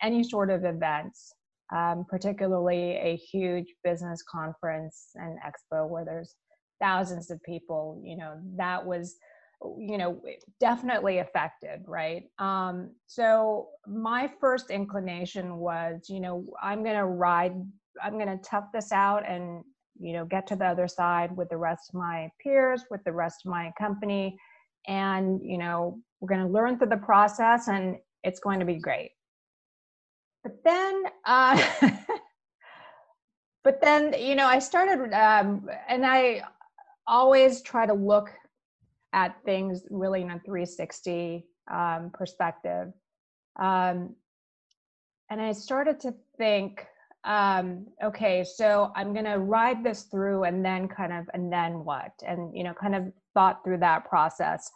any 0.00 0.24
sort 0.24 0.50
of 0.50 0.64
events 0.64 1.34
um, 1.74 2.04
particularly 2.08 2.92
a 2.92 3.16
huge 3.16 3.66
business 3.84 4.22
conference 4.22 5.10
and 5.14 5.38
expo 5.40 5.88
where 5.88 6.04
there's 6.04 6.36
thousands 6.80 7.30
of 7.30 7.42
people 7.42 8.00
you 8.02 8.16
know 8.16 8.38
that 8.56 8.84
was 8.84 9.16
you 9.78 9.98
know 9.98 10.20
definitely 10.58 11.18
affected 11.18 11.82
right? 11.86 12.24
Um, 12.38 12.90
so 13.06 13.68
my 13.86 14.30
first 14.40 14.70
inclination 14.70 15.56
was 15.56 16.06
you 16.08 16.20
know 16.20 16.44
i'm 16.62 16.82
going 16.82 16.96
to 16.96 17.04
ride 17.04 17.54
i'm 18.02 18.14
going 18.14 18.26
to 18.26 18.42
tough 18.42 18.66
this 18.72 18.90
out 18.90 19.28
and 19.28 19.62
you 20.00 20.12
know 20.12 20.24
get 20.24 20.46
to 20.48 20.56
the 20.56 20.66
other 20.66 20.88
side 20.88 21.36
with 21.36 21.48
the 21.48 21.56
rest 21.56 21.90
of 21.90 21.94
my 21.94 22.30
peers 22.42 22.84
with 22.90 23.02
the 23.04 23.12
rest 23.12 23.42
of 23.44 23.50
my 23.50 23.72
company. 23.78 24.36
And 24.86 25.40
you 25.42 25.58
know 25.58 26.00
we're 26.20 26.28
going 26.28 26.46
to 26.46 26.52
learn 26.52 26.78
through 26.78 26.88
the 26.88 26.96
process 26.96 27.68
and 27.68 27.96
it's 28.24 28.40
going 28.40 28.60
to 28.60 28.66
be 28.66 28.76
great. 28.76 29.10
But 30.42 30.52
then 30.64 31.02
uh, 31.24 31.62
but 33.64 33.80
then 33.80 34.14
you 34.18 34.34
know 34.34 34.46
i 34.46 34.58
started 34.58 35.12
um, 35.14 35.68
and 35.88 36.04
i 36.04 36.42
always 37.06 37.62
try 37.62 37.86
to 37.86 37.94
look 37.94 38.30
at 39.12 39.36
things 39.44 39.82
really 39.90 40.22
in 40.22 40.30
a 40.30 40.40
360 40.44 41.44
um, 41.70 42.10
perspective. 42.14 42.88
Um, 43.60 44.14
and 45.30 45.40
i 45.40 45.52
started 45.52 46.00
to 46.00 46.14
think 46.38 46.86
um, 47.24 47.86
okay, 48.02 48.44
so 48.44 48.90
I'm 48.96 49.12
going 49.12 49.26
to 49.26 49.38
ride 49.38 49.84
this 49.84 50.04
through 50.04 50.44
and 50.44 50.64
then 50.64 50.88
kind 50.88 51.12
of, 51.12 51.28
and 51.34 51.52
then 51.52 51.84
what? 51.84 52.12
And, 52.26 52.56
you 52.56 52.64
know, 52.64 52.74
kind 52.74 52.94
of 52.94 53.12
thought 53.34 53.62
through 53.64 53.78
that 53.78 54.04
process. 54.08 54.70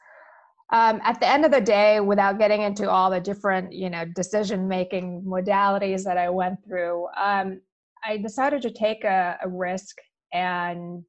Um, 0.72 1.00
at 1.04 1.20
the 1.20 1.28
end 1.28 1.44
of 1.44 1.52
the 1.52 1.60
day, 1.60 2.00
without 2.00 2.38
getting 2.38 2.62
into 2.62 2.90
all 2.90 3.10
the 3.10 3.20
different, 3.20 3.72
you 3.72 3.90
know, 3.90 4.04
decision 4.04 4.68
making 4.68 5.22
modalities 5.22 6.04
that 6.04 6.18
I 6.18 6.28
went 6.28 6.64
through, 6.64 7.06
um, 7.16 7.60
I 8.04 8.16
decided 8.18 8.62
to 8.62 8.70
take 8.70 9.04
a, 9.04 9.38
a 9.42 9.48
risk 9.48 9.96
and 10.32 11.04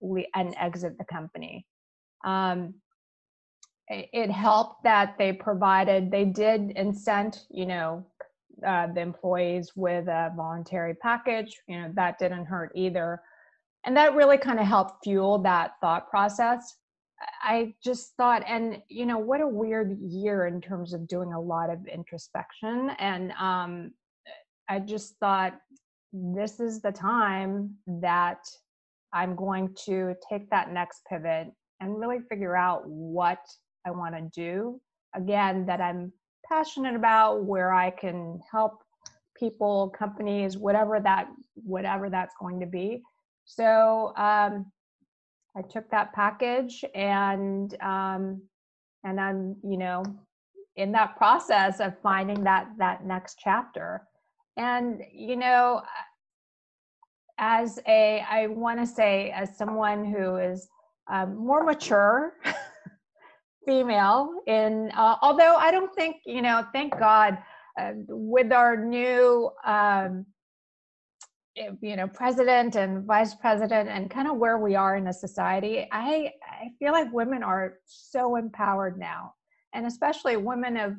we, 0.00 0.26
and 0.34 0.54
exit 0.58 0.98
the 0.98 1.04
company. 1.04 1.66
Um, 2.24 2.74
it, 3.88 4.08
it 4.12 4.30
helped 4.30 4.84
that 4.84 5.16
they 5.18 5.32
provided, 5.32 6.10
they 6.10 6.24
did 6.24 6.74
incent, 6.76 7.44
you 7.50 7.66
know, 7.66 8.06
uh, 8.66 8.88
the 8.94 9.00
employees 9.00 9.72
with 9.76 10.08
a 10.08 10.32
voluntary 10.36 10.94
package. 10.94 11.60
You 11.68 11.82
know, 11.82 11.92
that 11.94 12.18
didn't 12.18 12.46
hurt 12.46 12.72
either. 12.74 13.20
And 13.84 13.96
that 13.96 14.14
really 14.14 14.38
kind 14.38 14.58
of 14.58 14.66
helped 14.66 15.04
fuel 15.04 15.38
that 15.40 15.72
thought 15.80 16.08
process. 16.08 16.76
I 17.42 17.74
just 17.82 18.14
thought, 18.16 18.42
and 18.46 18.82
you 18.88 19.06
know, 19.06 19.18
what 19.18 19.40
a 19.40 19.46
weird 19.46 19.98
year 20.00 20.46
in 20.46 20.60
terms 20.60 20.92
of 20.94 21.06
doing 21.06 21.32
a 21.32 21.40
lot 21.40 21.70
of 21.70 21.86
introspection. 21.86 22.90
And 22.98 23.32
um, 23.32 23.92
I 24.68 24.80
just 24.80 25.16
thought, 25.18 25.54
this 26.12 26.60
is 26.60 26.80
the 26.80 26.92
time 26.92 27.74
that 27.86 28.40
I'm 29.12 29.36
going 29.36 29.74
to 29.86 30.14
take 30.28 30.50
that 30.50 30.72
next 30.72 31.02
pivot 31.08 31.48
and 31.80 31.98
really 31.98 32.18
figure 32.28 32.56
out 32.56 32.82
what 32.86 33.40
I 33.86 33.90
want 33.90 34.14
to 34.14 34.22
do. 34.34 34.80
Again, 35.14 35.66
that 35.66 35.80
I'm 35.80 36.12
passionate 36.48 36.94
about, 36.94 37.44
where 37.44 37.72
I 37.72 37.90
can 37.90 38.40
help 38.50 38.82
people, 39.34 39.94
companies, 39.96 40.56
whatever 40.56 41.00
that 41.00 41.28
whatever 41.54 42.08
that's 42.10 42.34
going 42.40 42.60
to 42.60 42.66
be. 42.66 43.02
So 43.44 44.12
um, 44.16 44.70
I 45.56 45.62
took 45.62 45.90
that 45.90 46.12
package 46.12 46.84
and 46.94 47.74
um, 47.82 48.42
and 49.04 49.20
I'm 49.20 49.56
you 49.62 49.76
know 49.76 50.04
in 50.76 50.92
that 50.92 51.16
process 51.16 51.80
of 51.80 51.98
finding 52.02 52.42
that 52.44 52.68
that 52.78 53.04
next 53.04 53.38
chapter. 53.38 54.02
And 54.56 55.02
you 55.12 55.36
know, 55.36 55.82
as 57.38 57.78
a 57.86 58.24
I 58.28 58.46
want 58.48 58.80
to 58.80 58.86
say 58.86 59.30
as 59.30 59.56
someone 59.56 60.04
who 60.04 60.36
is 60.36 60.68
um, 61.10 61.36
more 61.36 61.64
mature 61.64 62.34
female. 63.66 64.30
In 64.46 64.90
uh, 64.94 65.16
although 65.22 65.56
i 65.56 65.70
don't 65.70 65.94
think 65.94 66.16
you 66.26 66.42
know 66.42 66.64
thank 66.72 66.98
god 66.98 67.38
uh, 67.80 67.92
with 68.08 68.52
our 68.52 68.76
new 68.76 69.50
um, 69.64 70.26
eh, 71.56 71.70
you 71.80 71.96
know 71.96 72.08
president 72.08 72.76
and 72.76 73.04
vice 73.04 73.34
president 73.34 73.88
and 73.88 74.10
kind 74.10 74.28
of 74.28 74.36
where 74.36 74.58
we 74.58 74.74
are 74.74 74.96
in 74.96 75.08
a 75.08 75.12
society 75.12 75.88
i 75.92 76.30
i 76.50 76.68
feel 76.78 76.92
like 76.92 77.12
women 77.12 77.42
are 77.42 77.78
so 77.86 78.36
empowered 78.36 78.98
now. 78.98 79.34
And 79.72 79.86
especially 79.86 80.36
women 80.36 80.76
of 80.76 80.94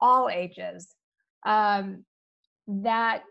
all 0.00 0.28
ages 0.28 0.94
um, 1.44 2.04
that 2.68 3.22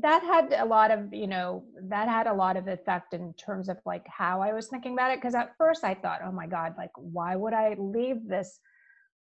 that 0.00 0.22
had 0.22 0.54
a 0.58 0.64
lot 0.64 0.90
of 0.90 1.12
you 1.12 1.26
know 1.26 1.64
that 1.82 2.08
had 2.08 2.26
a 2.26 2.32
lot 2.32 2.56
of 2.56 2.68
effect 2.68 3.14
in 3.14 3.32
terms 3.34 3.68
of 3.68 3.76
like 3.84 4.06
how 4.08 4.40
i 4.40 4.52
was 4.52 4.68
thinking 4.68 4.92
about 4.92 5.10
it 5.10 5.18
because 5.18 5.34
at 5.34 5.54
first 5.58 5.84
i 5.84 5.94
thought 5.94 6.20
oh 6.24 6.32
my 6.32 6.46
god 6.46 6.74
like 6.78 6.90
why 6.96 7.36
would 7.36 7.52
i 7.52 7.74
leave 7.78 8.26
this 8.26 8.58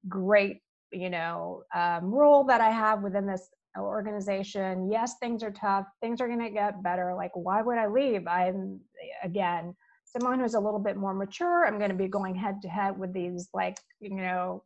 great 0.07 0.61
you 0.91 1.09
know 1.09 1.63
um, 1.75 2.13
role 2.13 2.43
that 2.43 2.61
i 2.61 2.69
have 2.69 3.01
within 3.01 3.25
this 3.25 3.49
organization? 3.79 4.91
Yes 4.91 5.15
things 5.19 5.43
are 5.43 5.51
tough. 5.51 5.85
Things 6.01 6.21
are 6.21 6.27
going 6.27 6.39
to 6.39 6.49
get 6.49 6.83
better. 6.83 7.13
Like 7.15 7.31
why 7.33 7.61
would 7.61 7.77
i 7.77 7.87
leave? 7.87 8.27
I'm 8.27 8.79
again 9.23 9.75
someone 10.05 10.39
who's 10.39 10.53
a 10.53 10.59
little 10.59 10.79
bit 10.79 10.97
more 10.97 11.13
mature. 11.13 11.65
I'm 11.65 11.79
going 11.79 11.89
to 11.89 11.95
be 11.95 12.07
going 12.07 12.35
head 12.35 12.61
to 12.61 12.67
head 12.67 12.97
with 12.97 13.13
these 13.13 13.49
like 13.53 13.79
you 13.99 14.15
know 14.15 14.63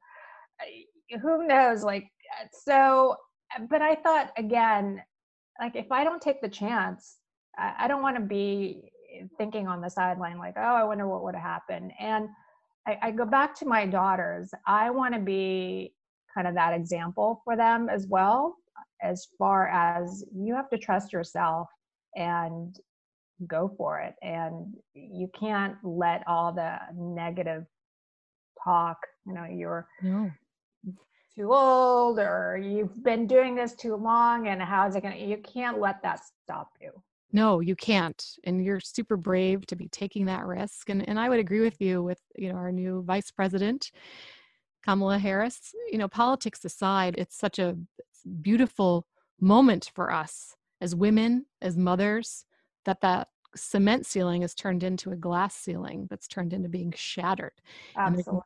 who 1.21 1.47
knows 1.47 1.83
like 1.83 2.09
so 2.51 3.15
but 3.69 3.81
i 3.81 3.95
thought 3.95 4.31
again 4.37 5.01
like 5.59 5.75
if 5.75 5.91
I 5.91 6.03
don't 6.03 6.21
take 6.21 6.41
the 6.41 6.49
chance, 6.49 7.17
I, 7.57 7.73
I 7.79 7.87
don't 7.87 8.01
want 8.01 8.17
to 8.17 8.23
be 8.23 8.91
thinking 9.37 9.67
on 9.67 9.81
the 9.81 9.89
sideline 9.89 10.37
like, 10.37 10.55
oh, 10.57 10.61
I 10.61 10.83
wonder 10.83 11.07
what 11.07 11.23
would 11.23 11.35
have 11.35 11.43
happened. 11.43 11.91
And 11.99 12.29
I, 12.87 12.97
I 13.01 13.11
go 13.11 13.25
back 13.25 13.55
to 13.59 13.65
my 13.65 13.85
daughters. 13.85 14.51
I 14.65 14.89
want 14.89 15.13
to 15.13 15.19
be 15.19 15.93
kind 16.33 16.47
of 16.47 16.55
that 16.55 16.73
example 16.73 17.41
for 17.43 17.55
them 17.55 17.89
as 17.89 18.07
well, 18.07 18.55
as 19.01 19.27
far 19.37 19.67
as 19.69 20.23
you 20.35 20.55
have 20.55 20.69
to 20.69 20.77
trust 20.77 21.11
yourself 21.11 21.67
and 22.15 22.77
go 23.47 23.71
for 23.77 23.99
it. 23.99 24.15
And 24.21 24.73
you 24.93 25.29
can't 25.37 25.75
let 25.83 26.23
all 26.27 26.53
the 26.53 26.77
negative 26.95 27.65
talk, 28.63 28.97
you 29.25 29.33
know, 29.33 29.45
you're 29.45 29.87
no 30.01 30.31
too 31.37 31.53
old 31.53 32.19
or 32.19 32.59
you've 32.61 33.03
been 33.03 33.27
doing 33.27 33.55
this 33.55 33.73
too 33.75 33.95
long 33.95 34.47
and 34.47 34.61
how's 34.61 34.95
it 34.95 35.01
going 35.01 35.15
to 35.15 35.23
you 35.23 35.37
can't 35.37 35.79
let 35.79 36.01
that 36.01 36.21
stop 36.43 36.69
you. 36.81 36.91
No 37.31 37.59
you 37.59 37.75
can't 37.75 38.23
and 38.43 38.63
you're 38.63 38.79
super 38.79 39.17
brave 39.17 39.65
to 39.67 39.75
be 39.75 39.87
taking 39.89 40.25
that 40.25 40.45
risk 40.45 40.89
and 40.89 41.07
and 41.07 41.19
i 41.19 41.29
would 41.29 41.39
agree 41.39 41.61
with 41.61 41.79
you 41.79 42.01
with 42.01 42.19
you 42.35 42.51
know 42.51 42.57
our 42.57 42.71
new 42.71 43.03
vice 43.03 43.31
president 43.31 43.91
kamala 44.83 45.19
harris. 45.19 45.75
You 45.91 45.97
know 45.99 46.07
politics 46.07 46.65
aside 46.65 47.15
it's 47.17 47.37
such 47.37 47.59
a 47.59 47.77
beautiful 48.41 49.05
moment 49.39 49.91
for 49.93 50.11
us 50.11 50.55
as 50.81 50.95
women 50.95 51.45
as 51.61 51.77
mothers 51.77 52.45
that 52.85 53.01
that 53.01 53.27
cement 53.55 54.05
ceiling 54.05 54.43
is 54.43 54.55
turned 54.55 54.83
into 54.83 55.11
a 55.11 55.15
glass 55.15 55.55
ceiling 55.55 56.07
that's 56.09 56.27
turned 56.27 56.53
into 56.53 56.69
being 56.69 56.93
shattered. 56.95 57.53
Absolutely 57.97 58.41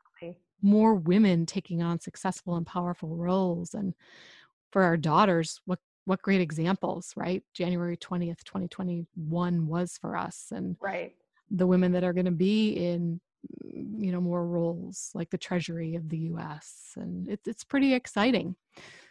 more 0.62 0.94
women 0.96 1.46
taking 1.46 1.82
on 1.82 2.00
successful 2.00 2.56
and 2.56 2.66
powerful 2.66 3.16
roles 3.16 3.74
and 3.74 3.94
for 4.72 4.84
our 4.84 4.98
daughters 4.98 5.60
what 5.66 5.80
what 6.06 6.22
great 6.22 6.42
examples 6.42 7.14
right? 7.16 7.44
January 7.54 7.98
20th 7.98 8.44
2021 8.44 9.68
was 9.68 9.98
for 10.02 10.18
us 10.18 10.48
and 10.52 10.76
right. 10.82 11.14
the 11.50 11.68
women 11.68 11.92
that 11.92 12.04
are 12.04 12.14
going 12.14 12.26
to 12.26 12.32
be 12.32 12.72
in 12.72 13.20
mm, 13.66 14.04
you 14.04 14.12
know 14.12 14.22
more 14.22 14.46
roles 14.46 15.12
like 15.14 15.30
the 15.30 15.38
treasury 15.38 15.96
of 15.96 16.10
the 16.10 16.18
us 16.18 16.94
and 16.96 17.28
it's, 17.28 17.48
it's 17.48 17.64
pretty 17.64 17.94
exciting. 17.94 18.56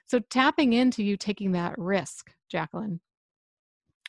So 0.07 0.19
tapping 0.19 0.73
into 0.73 1.05
you 1.05 1.17
taking 1.17 1.53
that 1.53 1.79
risk 1.79 2.33
jacqueline 2.49 3.01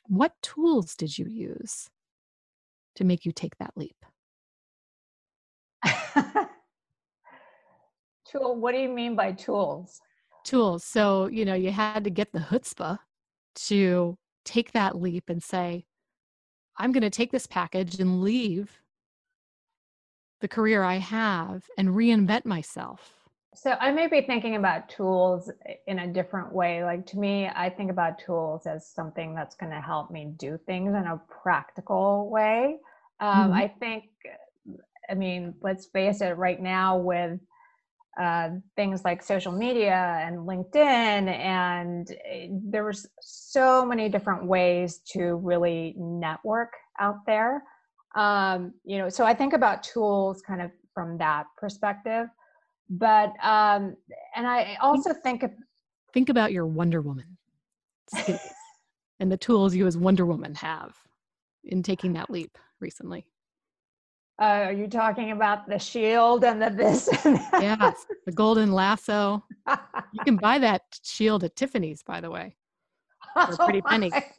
what 0.08 0.34
tools 0.41 0.95
did 0.95 1.17
you 1.17 1.25
use 1.27 1.89
to 2.95 3.04
make 3.04 3.25
you 3.25 3.32
take 3.32 3.58
that 3.60 3.71
leap 3.75 3.95
Tool, 8.31 8.55
what 8.55 8.73
do 8.73 8.79
you 8.79 8.89
mean 8.89 9.15
by 9.15 9.33
tools? 9.33 9.99
Tools. 10.43 10.83
So, 10.83 11.27
you 11.27 11.43
know, 11.45 11.53
you 11.53 11.71
had 11.71 12.03
to 12.05 12.09
get 12.09 12.31
the 12.31 12.39
chutzpah 12.39 12.97
to 13.67 14.17
take 14.45 14.71
that 14.71 14.99
leap 14.99 15.29
and 15.29 15.43
say, 15.43 15.85
I'm 16.77 16.91
going 16.91 17.03
to 17.03 17.09
take 17.09 17.31
this 17.31 17.45
package 17.45 17.99
and 17.99 18.21
leave 18.21 18.79
the 20.39 20.47
career 20.47 20.83
I 20.83 20.95
have 20.95 21.65
and 21.77 21.89
reinvent 21.89 22.45
myself. 22.45 23.17
So 23.53 23.71
I 23.79 23.91
may 23.91 24.07
be 24.07 24.21
thinking 24.21 24.55
about 24.55 24.87
tools 24.87 25.51
in 25.85 25.99
a 25.99 26.07
different 26.07 26.53
way. 26.53 26.83
Like 26.85 27.05
to 27.07 27.19
me, 27.19 27.49
I 27.53 27.69
think 27.69 27.91
about 27.91 28.17
tools 28.17 28.65
as 28.65 28.87
something 28.87 29.35
that's 29.35 29.55
going 29.55 29.73
to 29.73 29.81
help 29.81 30.09
me 30.09 30.31
do 30.37 30.57
things 30.65 30.95
in 30.95 31.05
a 31.05 31.21
practical 31.43 32.29
way. 32.29 32.77
Um, 33.19 33.29
mm-hmm. 33.29 33.53
I 33.53 33.67
think, 33.79 34.05
I 35.09 35.15
mean, 35.15 35.53
let's 35.61 35.87
face 35.87 36.21
it, 36.21 36.37
right 36.37 36.61
now 36.61 36.97
with 36.97 37.39
uh, 38.19 38.50
things 38.76 39.04
like 39.06 39.24
social 39.24 39.52
media 39.52 40.19
and 40.21 40.39
LinkedIn, 40.39 40.76
and 41.28 42.12
eh, 42.26 42.47
there 42.50 42.84
was 42.84 43.08
so 43.21 43.86
many 43.86 44.10
different 44.10 44.45
ways 44.45 45.00
to 45.13 45.36
really 45.36 45.95
network 45.97 46.74
out 47.00 47.26
there. 47.26 47.63
Um, 48.15 48.74
you 48.84 48.97
know, 48.97 49.08
so 49.08 49.26
I 49.26 49.34
think 49.34 49.54
about 49.54 49.84
tools 49.84 50.41
kind 50.41 50.62
of 50.62 50.71
from 50.93 51.17
that 51.19 51.45
perspective. 51.58 52.28
But 52.89 53.34
um, 53.41 53.95
and 54.36 54.45
I 54.45 54.78
also 54.82 55.13
think 55.13 55.43
of, 55.43 55.52
think 56.13 56.28
about 56.28 56.52
your 56.52 56.65
Wonder 56.65 57.02
Woman 57.02 57.38
and 59.19 59.32
the 59.32 59.38
tools 59.38 59.74
you 59.74 59.88
as 59.88 59.95
Wonder 59.95 60.26
Woman 60.26 60.54
have 60.56 60.93
in 61.63 61.84
taking 61.84 62.13
that 62.13 62.30
leap 62.30 62.58
recently. 62.82 63.26
Uh, 64.41 64.65
are 64.65 64.73
you 64.73 64.88
talking 64.88 65.32
about 65.32 65.69
the 65.69 65.77
shield 65.77 66.43
and 66.43 66.60
the 66.60 66.71
this? 66.71 67.08
And 67.25 67.38
that? 67.38 67.62
Yes, 67.62 68.08
the 68.25 68.32
golden 68.32 68.71
lasso. 68.71 69.43
you 70.13 70.23
can 70.25 70.36
buy 70.36 70.58
that 70.58 70.82
shield 71.04 71.43
at 71.43 71.56
Tiffany's, 71.56 72.01
by 72.01 72.19
the 72.21 72.32
way, 72.32 72.56
for 73.36 73.54
a 73.54 73.58
pretty 73.58 73.84
oh 73.86 73.89
penny. 73.89 74.12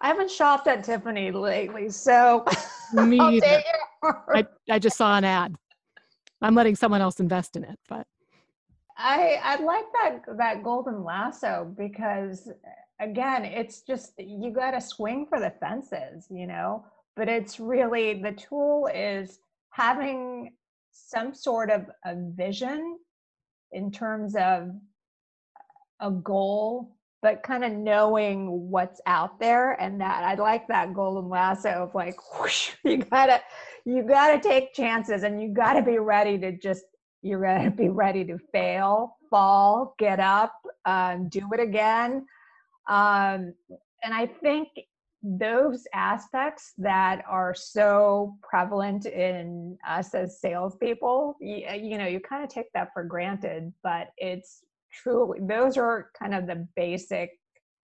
I 0.00 0.08
haven't 0.08 0.28
shopped 0.32 0.66
at 0.66 0.82
Tiffany 0.82 1.30
lately, 1.30 1.88
so 1.88 2.44
me 2.94 3.20
either. 3.20 3.62
I, 4.02 4.44
I 4.68 4.80
just 4.80 4.96
saw 4.96 5.16
an 5.16 5.22
ad. 5.22 5.54
I'm 6.42 6.56
letting 6.56 6.74
someone 6.74 7.00
else 7.00 7.20
invest 7.20 7.54
in 7.54 7.62
it, 7.62 7.78
but 7.88 8.08
I 8.98 9.38
I 9.40 9.62
like 9.62 9.84
that 10.02 10.36
that 10.36 10.64
golden 10.64 11.04
lasso 11.04 11.72
because 11.78 12.50
again, 12.98 13.44
it's 13.44 13.82
just 13.82 14.14
you 14.18 14.50
got 14.50 14.72
to 14.72 14.80
swing 14.80 15.26
for 15.26 15.38
the 15.38 15.50
fences, 15.60 16.26
you 16.28 16.48
know 16.48 16.84
but 17.16 17.28
it's 17.28 17.60
really 17.60 18.14
the 18.14 18.32
tool 18.32 18.88
is 18.92 19.38
having 19.70 20.52
some 20.92 21.34
sort 21.34 21.70
of 21.70 21.82
a 22.04 22.14
vision 22.36 22.98
in 23.72 23.90
terms 23.90 24.34
of 24.36 24.70
a 26.00 26.10
goal 26.10 26.96
but 27.22 27.42
kind 27.42 27.64
of 27.64 27.72
knowing 27.72 28.70
what's 28.70 29.00
out 29.06 29.40
there 29.40 29.72
and 29.80 30.00
that 30.00 30.22
i 30.24 30.34
like 30.34 30.68
that 30.68 30.92
golden 30.94 31.28
lasso 31.28 31.70
of 31.70 31.94
like 31.94 32.16
whoosh, 32.38 32.70
you 32.84 32.98
gotta 32.98 33.40
you 33.84 34.02
gotta 34.02 34.40
take 34.40 34.74
chances 34.74 35.22
and 35.22 35.42
you 35.42 35.48
gotta 35.48 35.82
be 35.82 35.98
ready 35.98 36.38
to 36.38 36.52
just 36.52 36.84
you're 37.22 37.42
gonna 37.42 37.70
be 37.70 37.88
ready 37.88 38.24
to 38.24 38.38
fail 38.52 39.16
fall 39.30 39.94
get 39.98 40.20
up 40.20 40.52
um, 40.86 41.28
do 41.30 41.48
it 41.54 41.60
again. 41.60 42.26
Um, 42.88 43.54
and 44.02 44.12
i 44.12 44.26
think 44.42 44.68
those 45.26 45.86
aspects 45.94 46.74
that 46.76 47.24
are 47.26 47.54
so 47.54 48.36
prevalent 48.42 49.06
in 49.06 49.78
us 49.88 50.14
as 50.14 50.38
salespeople, 50.38 51.36
you, 51.40 51.66
you 51.80 51.96
know, 51.96 52.06
you 52.06 52.20
kind 52.20 52.44
of 52.44 52.50
take 52.50 52.70
that 52.74 52.92
for 52.92 53.02
granted, 53.02 53.72
but 53.82 54.08
it's 54.18 54.60
truly, 54.92 55.40
those 55.40 55.78
are 55.78 56.10
kind 56.18 56.34
of 56.34 56.46
the 56.46 56.68
basic 56.76 57.30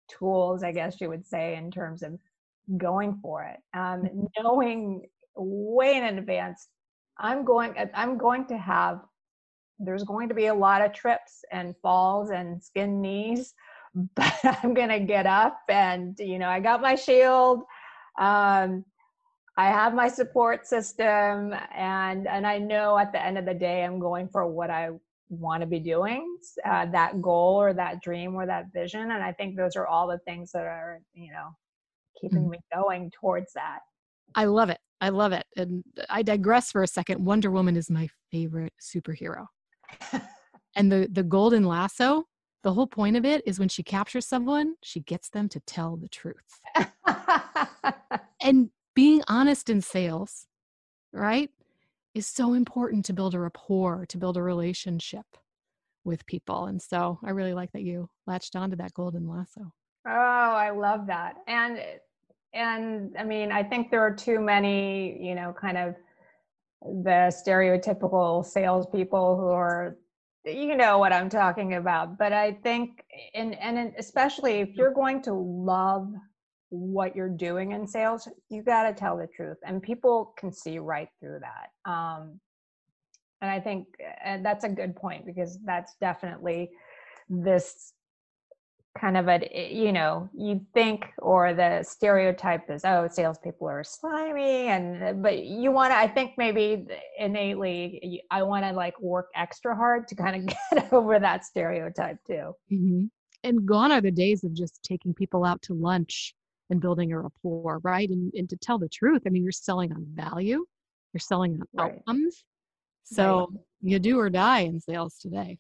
tools, 0.07 0.63
I 0.63 0.73
guess 0.73 1.01
you 1.01 1.09
would 1.09 1.27
say, 1.27 1.57
in 1.57 1.71
terms 1.71 2.03
of 2.03 2.19
going 2.77 3.19
for 3.23 3.45
it. 3.45 3.59
Um, 3.75 4.03
mm-hmm. 4.03 4.25
knowing 4.39 5.07
way 5.35 5.97
in 5.97 6.19
advance, 6.19 6.69
I'm 7.19 7.47
going, 7.47 7.75
I'm 7.95 8.19
going 8.19 8.47
to 8.49 8.59
have, 8.59 9.01
there's 9.79 10.05
going 10.05 10.29
to 10.29 10.35
be 10.35 10.47
a 10.47 10.55
lot 10.55 10.83
of 10.83 10.93
trips 10.93 11.43
and 11.51 11.75
falls 11.81 12.29
and 12.29 12.63
skin 12.63 13.01
knees 13.01 13.55
but 14.15 14.39
I'm 14.45 14.75
going 14.75 14.89
to 14.89 15.01
get 15.01 15.27
up 15.27 15.61
and, 15.69 16.17
you 16.19 16.39
know, 16.39 16.49
I 16.49 16.61
got 16.61 16.81
my 16.81 16.95
shield. 16.95 17.63
Um, 18.19 18.85
I 19.57 19.67
have 19.67 19.95
my 19.95 20.09
support 20.09 20.67
system 20.67 21.55
and, 21.75 22.27
and 22.27 22.47
I 22.47 22.59
know 22.59 22.99
at 22.99 23.13
the 23.13 23.23
end 23.23 23.37
of 23.37 23.45
the 23.45 23.55
day, 23.55 23.85
I'm 23.85 23.99
going 23.99 24.29
for 24.29 24.47
what 24.47 24.71
I 24.71 24.91
want 25.29 25.61
to 25.61 25.67
be 25.67 25.81
doing, 25.81 26.37
uh, 26.65 26.87
that 26.87 27.21
goal 27.21 27.61
or 27.61 27.73
that 27.73 28.01
dream 28.03 28.35
or 28.35 28.47
that 28.47 28.73
vision. 28.73 29.03
And 29.03 29.23
I 29.23 29.33
think 29.33 29.57
those 29.57 29.77
are 29.77 29.87
all 29.87 30.09
the 30.09 30.19
things 30.19 30.53
that 30.53 30.65
are, 30.65 31.01
you 31.15 31.33
know, 31.33 31.49
keeping 32.21 32.41
mm-hmm. 32.41 32.51
me 32.51 32.59
going 32.75 33.11
towards 33.21 33.53
that. 33.55 33.81
I 34.35 34.45
love 34.45 34.71
it. 34.71 34.79
I 35.01 35.09
love 35.09 35.33
it. 35.33 35.47
And 35.57 35.83
I 36.09 36.23
digress 36.23 36.71
for 36.71 36.83
a 36.83 36.87
second. 36.87 37.25
Wonder 37.25 37.51
Woman 37.51 37.77
is 37.77 37.91
my 37.91 38.09
favorite 38.31 38.73
superhero. 38.81 39.47
and 40.77 40.93
the 40.93 41.09
the 41.11 41.23
golden 41.23 41.65
lasso, 41.65 42.25
the 42.63 42.73
whole 42.73 42.87
point 42.87 43.17
of 43.17 43.25
it 43.25 43.43
is 43.47 43.59
when 43.59 43.69
she 43.69 43.83
captures 43.83 44.27
someone, 44.27 44.75
she 44.83 45.01
gets 45.01 45.31
them 45.31 45.49
to 45.51 45.61
tell 45.61 45.97
the 45.97 46.09
truth. 46.09 46.61
and 48.43 48.71
being 48.95 49.23
honest 49.29 49.71
in 49.71 49.81
sales, 49.81 50.47
right, 51.13 51.51
is 52.15 52.27
so 52.27 52.53
important 52.55 53.05
to 53.07 53.13
build 53.13 53.35
a 53.35 53.41
rapport, 53.41 54.05
to 54.07 54.19
build 54.19 54.37
a 54.37 54.43
relationship 54.43 55.27
with 56.05 56.27
people. 56.27 56.67
And 56.67 56.81
so 56.81 57.19
I 57.25 57.31
really 57.31 57.55
like 57.55 57.73
that 57.73 57.83
you 57.83 58.09
latched 58.27 58.57
onto 58.57 58.77
that 58.77 58.95
golden 58.95 59.29
lasso. 59.29 59.73
Oh, 60.07 60.11
I 60.11 60.71
love 60.71 61.07
that. 61.07 61.37
And 61.47 61.79
eh, 61.79 61.99
and 62.53 63.15
I 63.17 63.23
mean, 63.23 63.53
I 63.53 63.63
think 63.63 63.91
there 63.91 64.01
are 64.01 64.15
too 64.15 64.41
many, 64.41 65.25
you 65.25 65.37
know, 65.37 65.55
kind 65.59 65.79
of 65.79 65.95
the 66.83 67.33
stereotypical 67.47 68.45
salespeople 68.45 69.37
who 69.37 69.47
are, 69.47 69.97
you 70.45 70.77
know, 70.77 70.99
what 70.99 71.13
I'm 71.13 71.29
talking 71.29 71.75
about. 71.75 72.19
But 72.19 72.33
I 72.33 72.53
think, 72.53 73.05
and 73.35 73.59
and 73.59 73.93
especially 73.99 74.61
if 74.61 74.75
you're 74.75 74.95
going 74.95 75.23
to 75.23 75.35
love 75.35 76.13
what 76.71 77.17
you're 77.17 77.29
doing 77.29 77.73
in 77.73 77.87
sales, 77.87 78.29
you 78.49 78.63
got 78.63 78.85
to 78.85 78.95
tell 78.95 79.17
the 79.17 79.27
truth, 79.27 79.59
and 79.65 79.83
people 79.83 80.35
can 80.39 80.53
see 80.53 80.79
right 80.79 81.09
through 81.21 81.41
that. 81.41 81.91
Um, 81.91 82.41
and 83.43 83.51
I 83.51 83.61
think 83.61 83.87
and 84.23 84.45
that's 84.45 84.65
a 84.65 84.69
good 84.69 84.95
point 84.95 85.27
because 85.27 85.59
that's 85.65 85.95
definitely 86.01 86.71
this 87.29 87.93
kind 88.99 89.17
of 89.17 89.29
a 89.29 89.71
you 89.73 89.93
know 89.93 90.29
you 90.37 90.61
think 90.75 91.07
or 91.19 91.55
the 91.55 91.83
stereotype 91.83 92.69
is 92.69 92.85
oh 92.85 93.07
salespeople 93.11 93.69
are 93.69 93.85
slimy 93.85 94.67
and 94.67 95.23
but 95.23 95.45
you 95.45 95.71
want 95.71 95.93
to 95.93 95.97
i 95.97 96.09
think 96.09 96.33
maybe 96.37 96.87
innately 97.19 98.23
i 98.33 98.43
want 98.43 98.65
to 98.65 98.73
like 98.73 99.01
work 99.01 99.29
extra 99.37 99.77
hard 99.77 100.09
to 100.09 100.17
kind 100.17 100.37
of 100.37 100.57
get 100.73 100.93
over 100.93 101.21
that 101.21 101.45
stereotype 101.45 102.19
too 102.27 102.53
mm-hmm. 102.73 103.05
and 103.45 103.65
gone 103.65 103.93
are 103.93 104.01
the 104.01 104.11
days 104.11 104.43
of 104.43 104.53
just 104.53 104.83
taking 104.83 105.15
people 105.15 105.45
out 105.45 105.63
to 105.63 105.73
lunch 105.73 106.35
and 106.71 106.81
building 106.81 107.13
a 107.13 107.21
rapport 107.21 107.79
right 107.85 108.11
and, 108.11 108.33
and 108.35 108.51
to 108.51 108.57
tell 108.57 108.79
the 108.79 108.89
truth 108.89 109.23
i 109.25 109.29
mean 109.31 109.45
you're 109.45 109.53
selling 109.53 109.93
on 109.93 110.05
value 110.15 110.65
you're 111.15 111.21
selling 111.21 111.53
on 111.53 111.63
right. 111.75 111.93
outcomes 111.93 112.45
so 113.05 113.49
right. 113.53 113.61
you 113.83 113.99
do 114.01 114.19
or 114.19 114.29
die 114.29 114.61
in 114.61 114.81
sales 114.81 115.17
today 115.19 115.59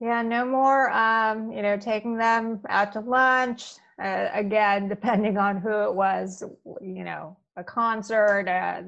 yeah, 0.00 0.22
no 0.22 0.44
more, 0.44 0.90
um, 0.90 1.50
you 1.52 1.62
know, 1.62 1.76
taking 1.76 2.16
them 2.16 2.60
out 2.68 2.92
to 2.92 3.00
lunch. 3.00 3.74
Uh, 4.02 4.28
again, 4.32 4.88
depending 4.96 5.38
on 5.38 5.58
who 5.58 5.70
it 5.84 5.94
was, 5.94 6.42
you 6.80 7.04
know, 7.04 7.36
a 7.56 7.64
concert, 7.64 8.48
uh, 8.48 8.82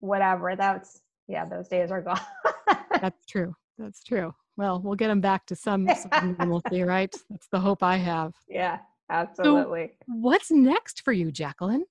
whatever. 0.00 0.56
That's, 0.56 1.02
yeah, 1.28 1.44
those 1.44 1.68
days 1.68 1.90
are 1.90 2.00
gone. 2.00 2.20
That's 3.00 3.24
true. 3.26 3.54
That's 3.78 4.02
true. 4.02 4.34
Well, 4.56 4.80
we'll 4.80 4.94
get 4.96 5.08
them 5.08 5.20
back 5.20 5.46
to 5.46 5.56
some, 5.56 5.88
some 5.94 6.34
normalcy, 6.38 6.82
right? 6.82 7.14
That's 7.30 7.48
the 7.48 7.60
hope 7.60 7.82
I 7.82 7.96
have. 7.96 8.34
Yeah, 8.48 8.78
absolutely. 9.08 9.92
So 10.06 10.14
what's 10.14 10.50
next 10.50 11.02
for 11.02 11.12
you, 11.12 11.30
Jacqueline? 11.30 11.84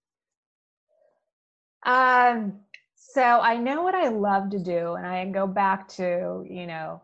Um, 1.86 2.60
so 2.96 3.22
I 3.22 3.58
know 3.58 3.82
what 3.82 3.96
I 3.96 4.10
love 4.10 4.50
to 4.52 4.60
do, 4.60 4.96
and 4.96 5.08
I 5.08 5.26
go 5.26 5.48
back 5.48 5.88
to, 5.90 6.46
you 6.48 6.68
know, 6.68 7.02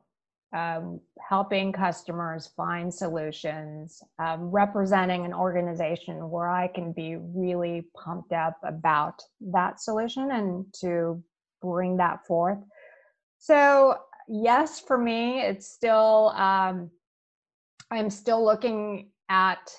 um, 0.56 1.02
helping 1.20 1.74
customers 1.74 2.50
find 2.56 2.94
solutions, 2.94 4.02
um, 4.20 4.50
representing 4.50 5.26
an 5.26 5.34
organization 5.34 6.30
where 6.30 6.50
I 6.50 6.70
can 6.70 6.94
be 6.94 7.18
really 7.18 7.88
pumped 7.94 8.32
up 8.32 8.58
about 8.64 9.22
that 9.52 9.82
solution 9.82 10.32
and 10.32 10.66
to 10.80 11.22
bring 11.62 11.98
that 11.98 12.26
forth. 12.26 12.60
So, 13.38 13.98
yes, 14.30 14.80
for 14.80 14.98
me, 14.98 15.42
it's 15.42 15.68
still, 15.68 16.32
um, 16.38 16.90
I'm 17.92 18.10
still 18.10 18.44
looking 18.44 19.10
at 19.28 19.70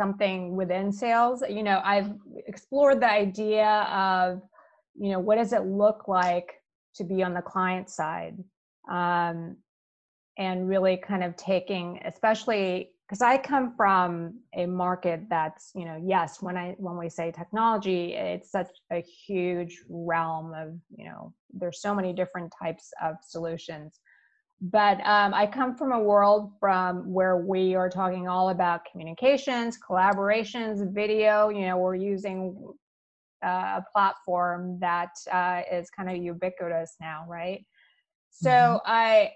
something 0.00 0.56
within 0.56 0.90
sales. 0.90 1.42
You 1.46 1.62
know, 1.62 1.82
I've 1.84 2.12
explored 2.46 3.02
the 3.02 3.10
idea 3.10 3.68
of, 3.68 4.40
you 4.94 5.12
know, 5.12 5.20
what 5.20 5.36
does 5.36 5.52
it 5.52 5.66
look 5.66 6.08
like 6.08 6.54
to 6.94 7.04
be 7.04 7.22
on 7.22 7.34
the 7.34 7.42
client 7.42 7.90
side? 7.90 8.38
Um, 8.90 9.56
and 10.38 10.68
really 10.68 10.96
kind 10.96 11.22
of 11.22 11.36
taking 11.36 12.00
especially 12.04 12.90
because 13.06 13.20
i 13.20 13.36
come 13.36 13.74
from 13.76 14.34
a 14.54 14.66
market 14.66 15.20
that's 15.28 15.70
you 15.74 15.84
know 15.84 16.00
yes 16.02 16.40
when 16.40 16.56
i 16.56 16.74
when 16.78 16.96
we 16.96 17.08
say 17.08 17.30
technology 17.30 18.14
it's 18.14 18.50
such 18.50 18.70
a 18.90 19.00
huge 19.00 19.82
realm 19.88 20.54
of 20.54 20.74
you 20.96 21.04
know 21.04 21.32
there's 21.52 21.82
so 21.82 21.94
many 21.94 22.12
different 22.12 22.52
types 22.62 22.90
of 23.02 23.16
solutions 23.22 24.00
but 24.62 24.98
um, 25.06 25.34
i 25.34 25.46
come 25.46 25.76
from 25.76 25.92
a 25.92 26.00
world 26.00 26.52
from 26.58 27.12
where 27.12 27.36
we 27.36 27.74
are 27.74 27.90
talking 27.90 28.28
all 28.28 28.48
about 28.48 28.80
communications 28.90 29.78
collaborations 29.78 30.90
video 30.94 31.50
you 31.50 31.66
know 31.66 31.76
we're 31.76 31.94
using 31.94 32.56
uh, 33.44 33.80
a 33.80 33.84
platform 33.92 34.78
that 34.78 35.10
uh, 35.32 35.62
is 35.70 35.90
kind 35.90 36.08
of 36.08 36.16
ubiquitous 36.16 36.94
now 37.00 37.26
right 37.28 37.66
so 38.30 38.48
mm-hmm. 38.48 38.76
i 38.86 39.30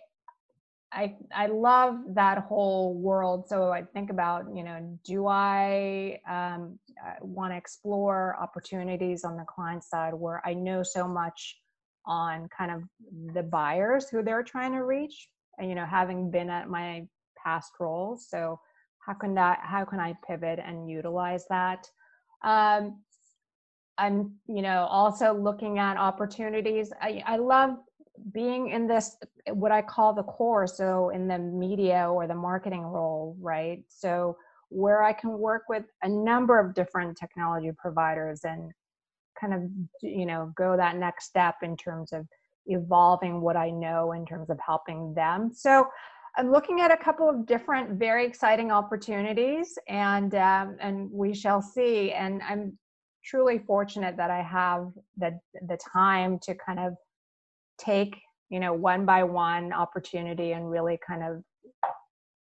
I 0.93 1.17
I 1.35 1.47
love 1.47 1.99
that 2.15 2.39
whole 2.39 2.95
world. 2.95 3.49
So 3.49 3.71
I 3.71 3.83
think 3.83 4.11
about 4.11 4.47
you 4.55 4.63
know, 4.63 4.99
do 5.05 5.27
I 5.27 6.21
um, 6.29 6.79
want 7.21 7.53
to 7.53 7.57
explore 7.57 8.37
opportunities 8.41 9.25
on 9.25 9.37
the 9.37 9.45
client 9.45 9.85
side 9.85 10.15
where 10.15 10.41
I 10.47 10.55
know 10.55 10.83
so 10.83 11.09
much 11.09 11.59
on 12.07 12.49
kind 12.57 12.71
of 12.71 12.83
the 13.35 13.43
buyers 13.43 14.09
who 14.09 14.23
they're 14.23 14.45
trying 14.45 14.73
to 14.73 14.85
reach, 14.85 15.29
and 15.59 15.69
you 15.69 15.75
know, 15.75 15.87
having 15.87 16.31
been 16.31 16.51
at 16.51 16.69
my 16.69 17.07
past 17.43 17.73
roles. 17.81 18.29
So 18.29 18.61
how 19.05 19.15
can 19.15 19.35
that 19.35 19.61
how 19.63 19.85
can 19.85 20.01
I 20.01 20.15
pivot 20.27 20.61
and 20.65 20.89
utilize 20.89 21.47
that? 21.49 21.89
Um, 22.43 23.03
I'm 23.99 24.37
you 24.47 24.63
know 24.63 24.87
also 24.91 25.33
looking 25.35 25.79
at 25.79 25.97
opportunities. 25.97 26.93
I 27.01 27.23
I 27.27 27.37
love 27.37 27.77
being 28.33 28.71
in 28.71 28.87
this 28.87 29.17
what 29.53 29.73
i 29.73 29.81
call 29.83 30.13
the 30.13 30.23
core 30.23 30.67
so 30.67 31.11
in 31.11 31.29
the 31.29 31.39
media 31.39 32.09
or 32.11 32.27
the 32.27 32.35
marketing 32.35 32.83
role 32.83 33.37
right? 33.41 33.83
So 33.89 34.37
where 34.69 35.03
i 35.03 35.13
can 35.13 35.39
work 35.39 35.63
with 35.69 35.85
a 36.03 36.09
number 36.09 36.59
of 36.59 36.75
different 36.75 37.17
technology 37.17 37.71
providers 37.79 38.41
and 38.45 38.73
kind 39.41 39.55
of 39.55 39.63
you 40.03 40.27
know 40.27 40.53
go 40.57 40.77
that 40.77 40.97
next 40.97 41.27
step 41.27 41.57
in 41.63 41.77
terms 41.77 42.13
of 42.13 42.27
evolving 42.67 43.41
what 43.41 43.57
i 43.57 43.71
know 43.71 44.13
in 44.13 44.27
terms 44.27 44.51
of 44.51 44.59
helping 44.65 45.15
them. 45.15 45.53
So 45.53 45.87
i'm 46.37 46.51
looking 46.51 46.81
at 46.81 46.91
a 46.91 46.97
couple 46.97 47.29
of 47.29 47.47
different 47.47 47.99
very 47.99 48.27
exciting 48.27 48.73
opportunities 48.73 49.79
and 49.89 50.35
um, 50.35 50.77
and 50.81 51.11
we 51.11 51.35
shall 51.35 51.63
see. 51.63 52.13
And 52.13 52.43
i'm 52.43 52.77
truly 53.25 53.59
fortunate 53.59 54.17
that 54.17 54.31
i 54.31 54.43
have 54.43 54.93
the 55.17 55.39
the 55.69 55.79
time 55.93 56.39
to 56.41 56.55
kind 56.55 56.79
of 56.79 56.95
take 57.79 58.17
you 58.51 58.61
know 58.61 58.73
one 58.73 59.05
by 59.05 59.25
one 59.25 59.73
opportunity 59.73 60.53
and 60.53 60.71
really 60.71 60.99
kind 61.07 61.23
of 61.23 61.43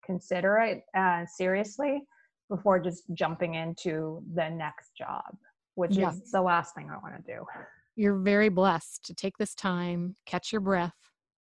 consider 0.06 0.58
it 0.58 0.84
uh, 0.98 1.26
seriously 1.26 2.02
before 2.50 2.80
just 2.80 3.04
jumping 3.14 3.56
into 3.56 4.22
the 4.34 4.50
next 4.50 4.96
job 4.98 5.24
which 5.76 5.96
yeah. 5.96 6.10
is 6.10 6.32
the 6.32 6.42
last 6.42 6.76
thing 6.76 6.90
i 6.90 6.98
want 6.98 7.16
to 7.16 7.34
do. 7.34 7.46
You're 7.96 8.20
very 8.20 8.50
blessed 8.50 9.06
to 9.06 9.14
take 9.14 9.38
this 9.38 9.54
time 9.54 10.16
catch 10.26 10.52
your 10.52 10.62
breath 10.62 10.96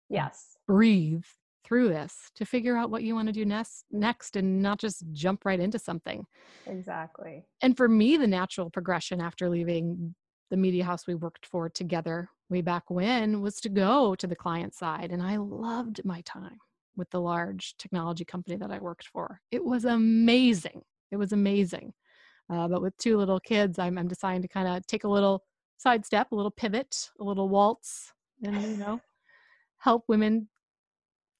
yes. 0.10 0.58
breathe 0.68 1.24
through 1.64 1.90
this 1.90 2.16
to 2.36 2.46
figure 2.46 2.76
out 2.76 2.90
what 2.90 3.04
you 3.04 3.14
want 3.14 3.28
to 3.28 3.32
do 3.32 3.46
next 3.46 3.86
next 3.92 4.36
and 4.36 4.62
not 4.62 4.80
just 4.80 5.04
jump 5.14 5.46
right 5.46 5.60
into 5.60 5.78
something. 5.78 6.26
Exactly. 6.66 7.46
And 7.62 7.78
for 7.78 7.88
me 7.88 8.18
the 8.18 8.28
natural 8.28 8.70
progression 8.70 9.22
after 9.22 9.50
leaving 9.50 10.16
the 10.50 10.58
media 10.58 10.84
house 10.84 11.08
we 11.08 11.16
worked 11.16 11.46
for 11.46 11.70
together 11.70 12.30
way 12.50 12.62
back 12.62 12.90
when 12.90 13.42
was 13.42 13.62
to 13.62 13.70
go 13.70 14.16
to 14.16 14.28
the 14.28 14.36
client 14.36 14.74
side. 14.74 15.12
And 15.12 15.22
I 15.22 15.38
loved 15.38 16.04
my 16.04 16.22
time 16.22 16.58
with 16.96 17.10
the 17.12 17.22
large 17.22 17.78
technology 17.78 18.26
company 18.26 18.58
that 18.58 18.72
I 18.72 18.80
worked 18.80 19.08
for. 19.08 19.42
It 19.52 19.64
was 19.64 19.86
amazing. 19.86 20.82
It 21.12 21.18
was 21.18 21.32
amazing. 21.32 21.94
Uh, 22.50 22.68
but 22.68 22.82
with 22.82 22.98
two 22.98 23.18
little 23.18 23.40
kids, 23.40 23.78
I'm, 23.78 23.98
I'm 23.98 24.08
deciding 24.08 24.42
to 24.42 24.48
kind 24.48 24.68
of 24.68 24.86
take 24.88 25.04
a 25.04 25.10
little 25.10 25.44
sidestep, 25.78 26.32
a 26.32 26.36
little 26.36 26.52
pivot, 26.52 27.12
a 27.20 27.24
little 27.24 27.48
waltz, 27.48 28.12
and, 28.44 28.62
you 28.62 28.78
know, 28.78 29.00
help 29.78 30.04
women 30.08 30.50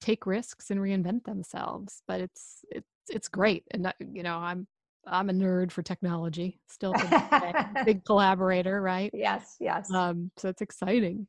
take 0.00 0.24
risks 0.24 0.70
and 0.70 0.80
reinvent 0.80 1.24
themselves. 1.24 2.02
But 2.06 2.20
it's, 2.20 2.64
it's, 2.70 2.88
it's 3.08 3.28
great. 3.28 3.64
And, 3.72 3.92
you 4.12 4.22
know, 4.22 4.36
I'm 4.36 4.68
I'm 5.06 5.30
a 5.30 5.32
nerd 5.32 5.70
for 5.72 5.82
technology, 5.82 6.60
still 6.68 6.94
big 7.84 8.04
collaborator, 8.04 8.80
right? 8.80 9.10
Yes, 9.12 9.56
yes. 9.60 9.90
Um, 9.90 10.30
so 10.36 10.48
it's 10.48 10.62
exciting. 10.62 11.26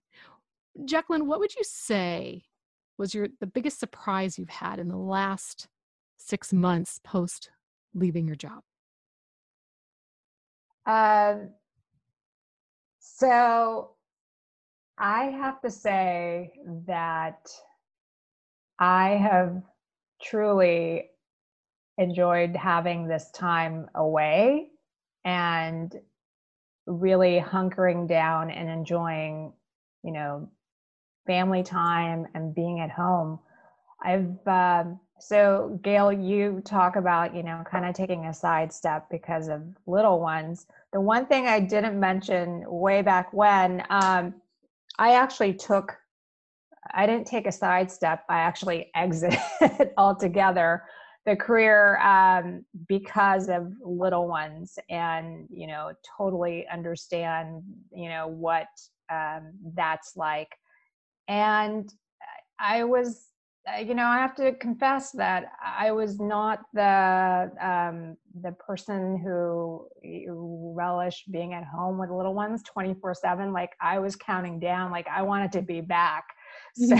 Jacqueline, 0.86 1.28
what 1.28 1.40
would 1.40 1.56
you 1.56 1.64
say 1.64 2.44
was 2.98 3.14
your 3.14 3.28
the 3.40 3.48
biggest 3.48 3.80
surprise 3.80 4.38
you've 4.38 4.50
had 4.50 4.80
in 4.80 4.88
the 4.88 4.98
last 4.98 5.68
six 6.18 6.54
months 6.54 7.00
post 7.04 7.50
leaving 7.94 8.28
your 8.28 8.36
job? 8.36 8.62
Um, 10.86 11.52
So 13.22 13.92
I 14.98 15.26
have 15.26 15.62
to 15.62 15.70
say 15.70 16.54
that 16.88 17.48
I 18.80 19.10
have 19.10 19.62
truly 20.24 21.11
enjoyed 21.98 22.56
having 22.56 23.08
this 23.08 23.30
time 23.32 23.90
away 23.96 24.68
and 25.26 25.96
really 26.88 27.40
hunkering 27.40 28.08
down 28.08 28.50
and 28.50 28.70
enjoying, 28.70 29.54
you 30.04 30.12
know, 30.12 30.50
family 31.28 31.64
time 31.64 32.28
and 32.34 32.56
being 32.56 32.80
at 32.80 32.90
home. 32.90 33.40
I've 34.04 34.48
um, 34.48 35.00
so 35.20 35.80
Gail, 35.84 36.12
you 36.12 36.62
talk 36.66 36.96
about 36.96 37.36
you 37.36 37.44
know 37.44 37.64
kind 37.70 37.86
of 37.86 37.94
taking 37.94 38.26
a 38.26 38.34
sidestep 38.34 39.08
because 39.12 39.48
of 39.48 39.62
little 39.86 40.20
ones. 40.20 40.66
The 40.94 41.02
one 41.02 41.28
thing 41.28 41.48
I 41.48 41.60
didn't 41.60 42.00
mention 42.00 42.64
way 42.68 43.02
back 43.02 43.32
when, 43.32 43.84
um, 43.90 44.34
I 44.98 45.14
actually 45.14 45.54
took, 45.54 45.96
I 46.94 47.06
didn't 47.06 47.28
take 47.28 47.48
a 47.48 47.52
sidestep. 47.52 48.24
I 48.28 48.40
actually 48.40 48.90
exited 48.96 49.40
altogether 49.98 50.84
the 51.26 51.36
career 51.36 51.98
um, 52.00 52.66
because 52.88 53.48
of 53.50 53.72
little 53.84 54.28
ones 54.28 54.78
and 54.90 55.48
you 55.52 55.68
know 55.68 55.92
totally 56.18 56.66
understand 56.72 57.64
you 57.94 58.10
know 58.10 58.28
what 58.28 58.68
um, 59.12 59.54
that's 59.76 60.14
like. 60.16 60.50
And 61.28 61.92
i 62.62 62.84
was 62.84 63.28
uh, 63.68 63.80
you 63.80 63.96
know 63.96 64.06
i 64.06 64.18
have 64.18 64.36
to 64.36 64.54
confess 64.54 65.12
that 65.12 65.46
i 65.64 65.92
was 65.92 66.20
not 66.20 66.60
the 66.74 67.52
um, 67.62 68.16
the 68.42 68.52
person 68.54 69.18
who 69.18 69.88
relished 70.76 71.32
being 71.32 71.54
at 71.54 71.64
home 71.66 71.98
with 71.98 72.10
little 72.10 72.34
ones 72.34 72.62
24 72.72 73.14
7 73.16 73.52
like 73.52 73.72
i 73.82 74.00
was 74.00 74.16
counting 74.16 74.60
down 74.60 74.92
like 74.92 75.08
i 75.08 75.22
wanted 75.22 75.52
to 75.52 75.62
be 75.62 75.82
back. 75.82 76.26
So 76.74 76.96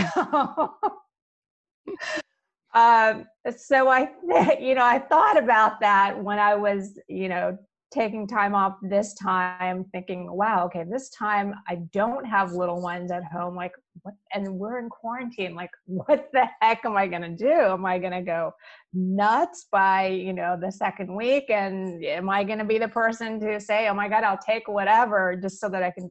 um, 2.74 3.26
so 3.56 3.88
I, 3.88 4.10
you 4.60 4.74
know, 4.74 4.84
I 4.84 4.98
thought 4.98 5.38
about 5.38 5.80
that 5.80 6.22
when 6.22 6.38
I 6.38 6.54
was, 6.54 6.98
you 7.08 7.28
know, 7.28 7.58
taking 7.92 8.26
time 8.26 8.54
off 8.54 8.76
this 8.82 9.14
time, 9.14 9.84
thinking, 9.92 10.32
wow, 10.32 10.64
okay, 10.64 10.84
this 10.90 11.10
time 11.10 11.54
I 11.68 11.76
don't 11.92 12.24
have 12.24 12.52
little 12.52 12.80
ones 12.80 13.12
at 13.12 13.22
home. 13.24 13.54
Like, 13.54 13.72
what? 14.00 14.14
And 14.32 14.58
we're 14.58 14.78
in 14.78 14.88
quarantine. 14.88 15.54
Like, 15.54 15.70
what 15.86 16.30
the 16.32 16.46
heck 16.60 16.84
am 16.84 16.96
I 16.96 17.06
going 17.06 17.22
to 17.22 17.36
do? 17.36 17.52
Am 17.52 17.84
I 17.84 17.98
going 17.98 18.12
to 18.12 18.22
go 18.22 18.52
nuts 18.94 19.66
by, 19.70 20.06
you 20.06 20.32
know, 20.32 20.56
the 20.60 20.72
second 20.72 21.14
week? 21.14 21.50
And 21.50 22.02
am 22.04 22.30
I 22.30 22.44
going 22.44 22.58
to 22.58 22.64
be 22.64 22.78
the 22.78 22.88
person 22.88 23.38
to 23.40 23.60
say, 23.60 23.88
oh 23.88 23.94
my 23.94 24.08
God, 24.08 24.24
I'll 24.24 24.38
take 24.38 24.68
whatever 24.68 25.36
just 25.40 25.60
so 25.60 25.68
that 25.68 25.82
I 25.82 25.90
can? 25.90 26.10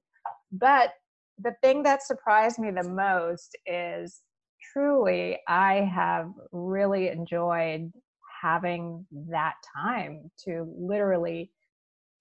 But 0.52 0.91
the 1.39 1.56
thing 1.63 1.82
that 1.84 2.04
surprised 2.04 2.60
me 2.60 2.69
the 2.69 2.88
most 2.88 3.58
is 3.65 4.21
truly, 4.74 5.39
I 5.47 5.89
have 5.93 6.32
really 6.52 7.10
enjoyed 7.10 7.91
having 8.41 9.06
that 9.30 9.56
time 9.76 10.32
to 10.45 10.74
literally 10.78 11.52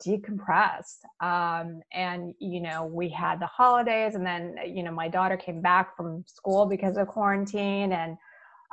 decompress. 0.07 0.97
Um, 1.21 1.81
and, 1.93 2.35
you 2.39 2.61
know, 2.61 2.87
we 2.87 3.09
had 3.09 3.41
the 3.41 3.47
holidays, 3.47 4.15
and 4.15 4.25
then, 4.25 4.57
you 4.67 4.83
know, 4.83 4.93
my 4.93 5.09
daughter 5.09 5.37
came 5.37 5.61
back 5.61 5.97
from 5.97 6.25
school 6.27 6.67
because 6.67 6.97
of 6.97 7.09
quarantine. 7.09 7.93
And 7.93 8.17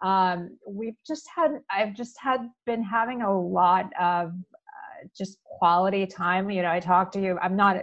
um, 0.04 0.58
we've 0.68 0.96
just 1.06 1.28
had, 1.34 1.52
I've 1.70 1.94
just 1.94 2.18
had 2.20 2.50
been 2.66 2.84
having 2.84 3.22
a 3.22 3.40
lot 3.40 3.86
of 4.00 4.30
uh, 4.30 5.08
just 5.18 5.38
quality 5.44 6.06
time. 6.06 6.50
You 6.50 6.62
know, 6.62 6.72
I 6.72 6.80
talk 6.80 7.12
to 7.14 7.22
you, 7.22 7.38
I'm 7.42 7.56
not, 7.56 7.78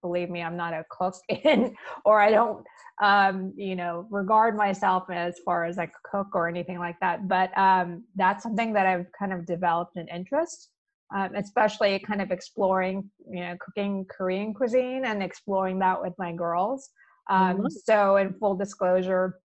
believe 0.00 0.30
me, 0.30 0.42
I'm 0.42 0.56
not 0.56 0.72
a 0.72 0.84
cook 0.90 1.14
in, 1.28 1.74
or 2.04 2.20
I 2.20 2.30
don't 2.30 2.64
um, 3.00 3.52
you 3.56 3.76
know, 3.76 4.06
regard 4.10 4.56
myself 4.56 5.04
as 5.10 5.38
far 5.44 5.64
as 5.64 5.76
like 5.76 5.90
a 5.90 6.08
cook 6.08 6.34
or 6.34 6.48
anything 6.48 6.78
like 6.78 6.98
that. 7.00 7.28
But 7.28 7.56
um, 7.56 8.04
that's 8.16 8.42
something 8.42 8.72
that 8.72 8.86
I've 8.86 9.06
kind 9.16 9.32
of 9.32 9.46
developed 9.46 9.96
an 9.96 10.08
interest, 10.08 10.70
um, 11.14 11.34
especially 11.36 11.98
kind 12.00 12.20
of 12.20 12.30
exploring, 12.30 13.08
you 13.30 13.40
know, 13.40 13.56
cooking 13.60 14.04
Korean 14.10 14.52
cuisine 14.52 15.04
and 15.04 15.22
exploring 15.22 15.78
that 15.80 16.00
with 16.00 16.14
my 16.18 16.32
girls. 16.32 16.90
Um, 17.30 17.58
mm-hmm. 17.58 17.66
So, 17.84 18.16
in 18.16 18.32
full 18.34 18.56
disclosure, 18.56 19.38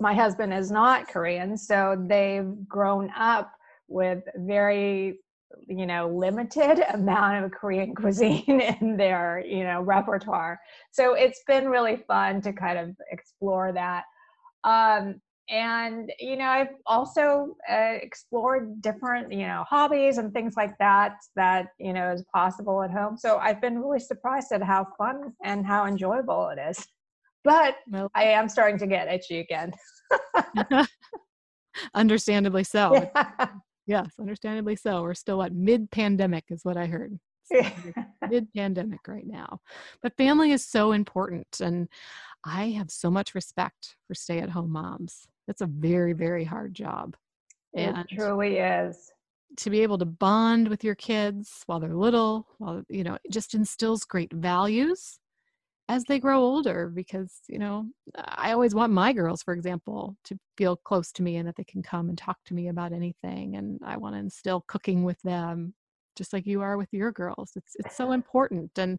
my 0.00 0.14
husband 0.14 0.52
is 0.52 0.70
not 0.70 1.06
Korean, 1.06 1.56
so 1.56 2.02
they've 2.08 2.50
grown 2.66 3.10
up 3.16 3.52
with 3.86 4.24
very 4.36 5.20
you 5.66 5.86
know 5.86 6.08
limited 6.08 6.82
amount 6.94 7.44
of 7.44 7.50
korean 7.52 7.94
cuisine 7.94 8.60
in 8.80 8.96
their 8.96 9.42
you 9.46 9.64
know 9.64 9.80
repertoire. 9.82 10.60
So 10.92 11.14
it's 11.14 11.42
been 11.46 11.68
really 11.68 11.96
fun 11.96 12.40
to 12.42 12.52
kind 12.52 12.78
of 12.78 12.96
explore 13.10 13.72
that. 13.72 14.04
Um, 14.64 15.20
and 15.50 16.10
you 16.18 16.36
know 16.36 16.48
i've 16.48 16.74
also 16.86 17.54
uh, 17.70 17.98
explored 18.00 18.80
different 18.80 19.30
you 19.30 19.46
know 19.46 19.62
hobbies 19.68 20.16
and 20.16 20.32
things 20.32 20.54
like 20.56 20.72
that 20.78 21.16
that 21.36 21.66
you 21.78 21.92
know 21.92 22.12
is 22.12 22.24
possible 22.32 22.82
at 22.82 22.90
home. 22.90 23.18
So 23.18 23.38
i've 23.38 23.60
been 23.60 23.78
really 23.78 24.00
surprised 24.00 24.52
at 24.52 24.62
how 24.62 24.86
fun 24.96 25.34
and 25.44 25.66
how 25.66 25.86
enjoyable 25.86 26.48
it 26.48 26.58
is. 26.58 26.86
But 27.42 27.76
well, 27.90 28.10
i 28.14 28.24
am 28.24 28.48
starting 28.48 28.78
to 28.78 28.86
get 28.86 29.08
itchy 29.08 29.40
again. 29.40 29.72
Understandably 31.94 32.64
so. 32.64 33.08
Yeah. 33.14 33.48
Yes, 33.86 34.12
understandably 34.18 34.76
so. 34.76 35.02
We're 35.02 35.14
still 35.14 35.42
at 35.42 35.52
mid 35.52 35.90
pandemic, 35.90 36.44
is 36.50 36.64
what 36.64 36.76
I 36.76 36.86
heard. 36.86 37.18
mid 38.30 38.48
pandemic 38.54 39.06
right 39.06 39.26
now. 39.26 39.60
But 40.02 40.16
family 40.16 40.52
is 40.52 40.66
so 40.66 40.92
important. 40.92 41.60
And 41.60 41.88
I 42.44 42.70
have 42.70 42.90
so 42.90 43.10
much 43.10 43.34
respect 43.34 43.96
for 44.06 44.14
stay 44.14 44.38
at 44.38 44.50
home 44.50 44.70
moms. 44.70 45.26
It's 45.48 45.60
a 45.60 45.66
very, 45.66 46.14
very 46.14 46.44
hard 46.44 46.74
job. 46.74 47.16
It 47.74 47.82
and 47.82 48.08
truly 48.08 48.58
is. 48.58 49.12
To 49.58 49.70
be 49.70 49.82
able 49.82 49.98
to 49.98 50.06
bond 50.06 50.68
with 50.68 50.82
your 50.82 50.94
kids 50.94 51.62
while 51.66 51.78
they're 51.78 51.94
little, 51.94 52.48
while, 52.58 52.82
you 52.88 53.04
know, 53.04 53.18
it 53.22 53.30
just 53.30 53.54
instills 53.54 54.04
great 54.04 54.32
values 54.32 55.18
as 55.88 56.04
they 56.04 56.18
grow 56.18 56.40
older 56.40 56.88
because 56.88 57.40
you 57.46 57.58
know 57.58 57.86
i 58.16 58.52
always 58.52 58.74
want 58.74 58.92
my 58.92 59.12
girls 59.12 59.42
for 59.42 59.52
example 59.52 60.16
to 60.24 60.38
feel 60.56 60.76
close 60.76 61.12
to 61.12 61.22
me 61.22 61.36
and 61.36 61.46
that 61.46 61.56
they 61.56 61.64
can 61.64 61.82
come 61.82 62.08
and 62.08 62.16
talk 62.16 62.38
to 62.44 62.54
me 62.54 62.68
about 62.68 62.92
anything 62.92 63.56
and 63.56 63.78
i 63.84 63.96
want 63.96 64.14
to 64.14 64.18
instill 64.18 64.64
cooking 64.66 65.04
with 65.04 65.20
them 65.22 65.74
just 66.16 66.32
like 66.32 66.46
you 66.46 66.60
are 66.60 66.76
with 66.76 66.92
your 66.92 67.12
girls. 67.12 67.52
It's 67.56 67.76
it's 67.78 67.96
so 67.96 68.12
important 68.18 68.78
and 68.78 68.98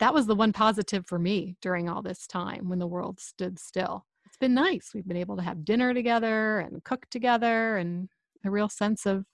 that 0.00 0.14
was 0.14 0.26
the 0.26 0.34
one 0.34 0.52
positive 0.52 1.06
for 1.06 1.18
me 1.18 1.56
during 1.60 1.88
all 1.88 2.02
this 2.02 2.26
time 2.26 2.68
when 2.68 2.78
the 2.78 2.86
world 2.86 3.20
stood 3.20 3.58
still. 3.58 4.06
It's 4.26 4.36
been 4.36 4.54
nice. 4.54 4.90
We've 4.94 5.06
been 5.06 5.16
able 5.16 5.36
to 5.36 5.42
have 5.42 5.64
dinner 5.64 5.94
together 5.94 6.58
and 6.58 6.82
cook 6.82 7.06
together 7.10 7.76
and 7.76 8.08
a 8.44 8.50
real 8.50 8.68
sense 8.68 9.06
of 9.06 9.24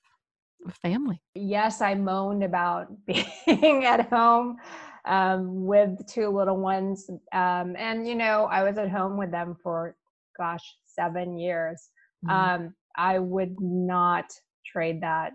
family. 0.82 1.22
Yes 1.34 1.80
i 1.80 1.94
moaned 1.94 2.44
about 2.44 2.88
being 3.06 3.84
at 3.86 4.08
home 4.10 4.58
um, 5.04 5.64
with 5.64 6.06
two 6.06 6.28
little 6.28 6.56
ones. 6.56 7.08
Um, 7.32 7.74
and, 7.76 8.06
you 8.06 8.14
know, 8.14 8.44
I 8.50 8.62
was 8.62 8.78
at 8.78 8.90
home 8.90 9.16
with 9.16 9.30
them 9.30 9.56
for, 9.62 9.96
gosh, 10.38 10.64
seven 10.86 11.38
years. 11.38 11.88
Mm-hmm. 12.24 12.64
Um, 12.64 12.74
I 12.96 13.18
would 13.18 13.56
not 13.60 14.26
trade 14.64 15.02
that 15.02 15.32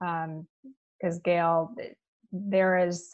because, 0.00 1.16
um, 1.16 1.22
Gail, 1.24 1.74
there 2.32 2.78
is, 2.78 3.10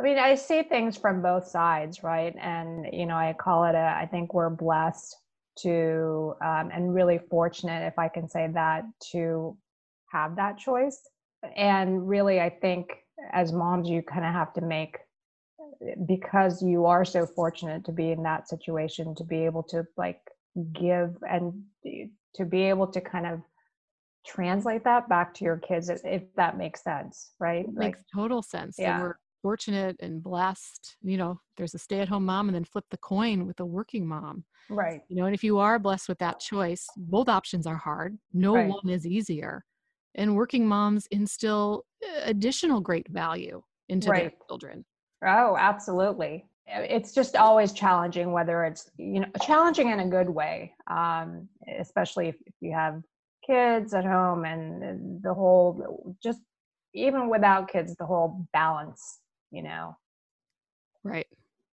I 0.00 0.02
mean, 0.02 0.18
I 0.18 0.34
see 0.34 0.62
things 0.62 0.96
from 0.96 1.22
both 1.22 1.46
sides, 1.46 2.02
right? 2.02 2.34
And, 2.40 2.86
you 2.92 3.06
know, 3.06 3.16
I 3.16 3.34
call 3.38 3.64
it 3.64 3.74
a, 3.74 3.96
I 4.00 4.06
think 4.10 4.34
we're 4.34 4.50
blessed 4.50 5.16
to, 5.60 6.34
um, 6.44 6.70
and 6.72 6.94
really 6.94 7.18
fortunate, 7.30 7.86
if 7.86 7.98
I 7.98 8.08
can 8.08 8.28
say 8.28 8.48
that, 8.54 8.84
to 9.12 9.56
have 10.12 10.36
that 10.36 10.56
choice. 10.56 11.00
And 11.56 12.08
really, 12.08 12.40
I 12.40 12.50
think 12.50 12.90
as 13.32 13.52
moms 13.52 13.88
you 13.88 14.02
kind 14.02 14.24
of 14.24 14.32
have 14.32 14.52
to 14.54 14.60
make 14.60 14.98
because 16.06 16.62
you 16.62 16.86
are 16.86 17.04
so 17.04 17.26
fortunate 17.26 17.84
to 17.84 17.92
be 17.92 18.10
in 18.10 18.22
that 18.22 18.48
situation 18.48 19.14
to 19.14 19.24
be 19.24 19.44
able 19.44 19.62
to 19.62 19.84
like 19.96 20.20
give 20.72 21.16
and 21.28 21.62
to 22.34 22.44
be 22.44 22.62
able 22.62 22.86
to 22.86 23.00
kind 23.00 23.26
of 23.26 23.40
translate 24.26 24.84
that 24.84 25.08
back 25.08 25.32
to 25.32 25.44
your 25.44 25.56
kids 25.56 25.88
if 25.88 26.22
that 26.36 26.58
makes 26.58 26.82
sense 26.82 27.32
right? 27.38 27.64
It 27.64 27.74
makes 27.74 28.00
total 28.14 28.42
sense. 28.42 28.76
Yeah. 28.78 29.00
we're 29.00 29.14
fortunate 29.40 29.96
and 30.00 30.20
blessed 30.20 30.96
you 31.00 31.16
know 31.16 31.40
there's 31.56 31.74
a 31.74 31.78
stay-at-home 31.78 32.24
mom 32.26 32.48
and 32.48 32.54
then 32.56 32.64
flip 32.64 32.84
the 32.90 32.98
coin 32.98 33.46
with 33.46 33.60
a 33.60 33.66
working 33.66 34.06
mom. 34.06 34.44
Right. 34.68 35.00
You 35.08 35.16
know 35.16 35.26
and 35.26 35.34
if 35.34 35.44
you 35.44 35.58
are 35.58 35.78
blessed 35.78 36.08
with 36.08 36.18
that 36.18 36.40
choice 36.40 36.86
both 36.96 37.28
options 37.28 37.66
are 37.66 37.76
hard. 37.76 38.18
No 38.32 38.54
right. 38.54 38.68
one 38.68 38.88
is 38.88 39.06
easier 39.06 39.64
and 40.14 40.36
working 40.36 40.66
moms 40.66 41.06
instill 41.10 41.84
uh, 42.04 42.22
additional 42.24 42.80
great 42.80 43.08
value 43.08 43.62
into 43.88 44.10
right. 44.10 44.22
their 44.22 44.32
children. 44.48 44.84
Oh, 45.24 45.56
absolutely. 45.58 46.46
It's 46.66 47.12
just 47.12 47.34
always 47.34 47.72
challenging, 47.72 48.32
whether 48.32 48.64
it's 48.64 48.90
you 48.98 49.20
know 49.20 49.28
challenging 49.42 49.90
in 49.90 50.00
a 50.00 50.08
good 50.08 50.28
way, 50.28 50.74
um, 50.86 51.48
especially 51.78 52.28
if, 52.28 52.36
if 52.46 52.54
you 52.60 52.72
have 52.72 53.02
kids 53.46 53.94
at 53.94 54.04
home 54.04 54.44
and 54.44 55.22
the 55.22 55.32
whole 55.32 56.14
just 56.22 56.40
even 56.94 57.28
without 57.30 57.70
kids, 57.70 57.94
the 57.96 58.06
whole 58.06 58.46
balance, 58.52 59.20
you 59.50 59.62
know. 59.62 59.96
Right. 61.04 61.28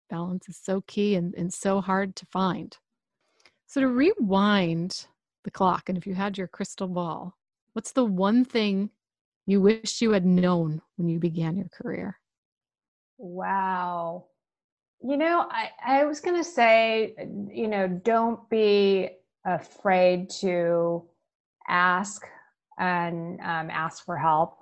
Balance 0.10 0.48
is 0.50 0.58
so 0.62 0.82
key 0.88 1.16
and, 1.16 1.34
and 1.36 1.54
so 1.54 1.82
hard 1.82 2.16
to 2.18 2.26
find. 2.28 2.78
So, 3.68 3.82
to 3.82 3.88
rewind 3.88 5.08
the 5.44 5.52
clock, 5.52 5.90
and 5.90 5.98
if 5.98 6.06
you 6.06 6.14
had 6.14 6.38
your 6.38 6.48
crystal 6.48 6.88
ball, 6.88 7.36
what's 7.76 7.92
the 7.92 8.06
one 8.06 8.46
thing 8.46 8.90
you 9.46 9.60
wish 9.60 10.02
you 10.02 10.12
had 10.12 10.26
known 10.26 10.82
when 10.96 11.10
you 11.10 11.20
began 11.20 11.58
your 11.58 11.68
career? 11.68 12.18
Wow. 13.18 14.28
You 15.04 15.18
know, 15.18 15.46
I, 15.50 15.70
I 15.86 16.06
was 16.06 16.22
going 16.22 16.38
to 16.38 16.50
say, 16.50 17.16
you 17.54 17.68
know, 17.68 17.88
don't 17.88 18.50
be 18.50 19.10
afraid 19.46 20.30
to 20.42 21.04
ask 21.68 22.26
and 22.80 23.42
um, 23.42 23.70
ask 23.70 24.06
for 24.06 24.18
help. 24.18 24.58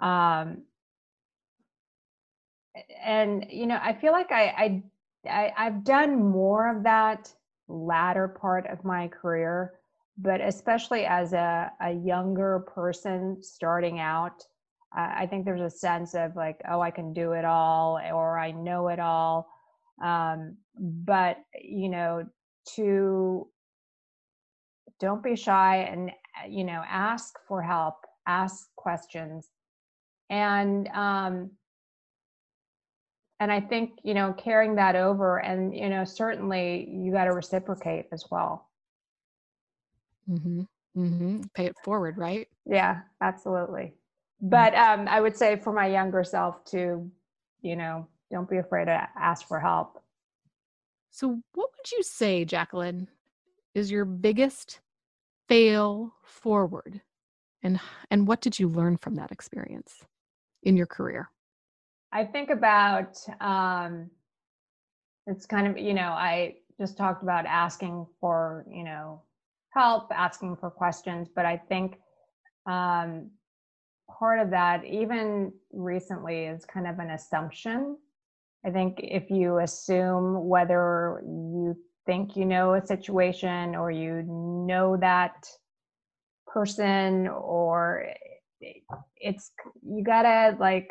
Um, 0.00 0.62
and 3.04 3.46
you 3.50 3.66
know, 3.66 3.80
I 3.82 3.94
feel 3.94 4.12
like 4.12 4.30
I, 4.30 4.44
I, 5.26 5.28
I 5.28 5.52
I've 5.56 5.82
done 5.82 6.30
more 6.30 6.74
of 6.74 6.84
that 6.84 7.34
latter 7.66 8.28
part 8.28 8.68
of 8.68 8.84
my 8.84 9.08
career, 9.08 9.74
but 10.20 10.40
especially 10.40 11.06
as 11.06 11.32
a, 11.32 11.70
a 11.80 11.92
younger 11.92 12.60
person 12.74 13.38
starting 13.40 14.00
out, 14.00 14.42
I 14.92 15.26
think 15.26 15.44
there's 15.44 15.60
a 15.60 15.70
sense 15.70 16.14
of 16.14 16.34
like, 16.34 16.60
oh, 16.68 16.80
I 16.80 16.90
can 16.90 17.12
do 17.12 17.32
it 17.32 17.44
all, 17.44 18.00
or 18.12 18.38
I 18.38 18.50
know 18.50 18.88
it 18.88 18.98
all. 18.98 19.48
Um, 20.02 20.56
but 20.78 21.38
you 21.60 21.88
know, 21.88 22.24
to 22.74 23.48
don't 25.00 25.22
be 25.22 25.36
shy 25.36 25.78
and 25.78 26.10
you 26.48 26.64
know 26.64 26.82
ask 26.88 27.34
for 27.46 27.62
help, 27.62 27.96
ask 28.26 28.68
questions, 28.76 29.48
and 30.30 30.88
um, 30.88 31.50
and 33.40 33.52
I 33.52 33.60
think 33.60 33.98
you 34.04 34.14
know 34.14 34.32
carrying 34.32 34.76
that 34.76 34.96
over, 34.96 35.38
and 35.38 35.76
you 35.76 35.90
know 35.90 36.04
certainly 36.04 36.88
you 36.90 37.12
got 37.12 37.24
to 37.24 37.32
reciprocate 37.32 38.06
as 38.10 38.24
well. 38.30 38.67
Mm-hmm. 40.28 40.62
Mm-hmm. 40.96 41.40
Pay 41.54 41.66
it 41.66 41.76
forward, 41.84 42.18
right? 42.18 42.48
Yeah, 42.66 43.00
absolutely. 43.20 43.94
Mm. 44.42 44.50
But 44.50 44.74
um, 44.74 45.08
I 45.08 45.20
would 45.20 45.36
say 45.36 45.56
for 45.56 45.72
my 45.72 45.86
younger 45.86 46.24
self 46.24 46.64
to, 46.66 47.10
you 47.62 47.76
know, 47.76 48.06
don't 48.30 48.48
be 48.48 48.58
afraid 48.58 48.86
to 48.86 49.08
ask 49.16 49.46
for 49.46 49.60
help. 49.60 50.02
So, 51.10 51.40
what 51.54 51.70
would 51.76 51.90
you 51.92 52.02
say, 52.02 52.44
Jacqueline, 52.44 53.08
is 53.74 53.90
your 53.90 54.04
biggest 54.04 54.80
fail 55.48 56.14
forward, 56.22 57.00
and 57.62 57.80
and 58.10 58.28
what 58.28 58.40
did 58.40 58.58
you 58.58 58.68
learn 58.68 58.96
from 58.98 59.14
that 59.16 59.32
experience 59.32 60.04
in 60.62 60.76
your 60.76 60.86
career? 60.86 61.30
I 62.12 62.24
think 62.24 62.50
about 62.50 63.18
um, 63.40 64.10
it's 65.26 65.46
kind 65.46 65.66
of 65.66 65.78
you 65.78 65.94
know 65.94 66.10
I 66.10 66.56
just 66.78 66.96
talked 66.96 67.22
about 67.22 67.46
asking 67.46 68.06
for 68.20 68.66
you 68.70 68.84
know 68.84 69.22
help, 69.74 70.10
asking 70.12 70.56
for 70.56 70.70
questions, 70.70 71.28
but 71.34 71.44
I 71.44 71.56
think 71.56 71.98
um, 72.66 73.30
part 74.18 74.40
of 74.40 74.50
that, 74.50 74.84
even 74.84 75.52
recently, 75.72 76.44
is 76.44 76.64
kind 76.64 76.86
of 76.86 76.98
an 76.98 77.10
assumption. 77.10 77.96
I 78.64 78.70
think 78.70 79.00
if 79.02 79.30
you 79.30 79.58
assume 79.58 80.48
whether 80.48 81.22
you 81.24 81.76
think 82.06 82.36
you 82.36 82.46
know 82.46 82.74
a 82.74 82.86
situation 82.86 83.76
or 83.76 83.90
you 83.90 84.22
know 84.26 84.96
that 84.96 85.46
person 86.46 87.28
or 87.28 88.06
it's 89.16 89.50
you 89.82 90.02
gotta 90.02 90.56
like 90.58 90.88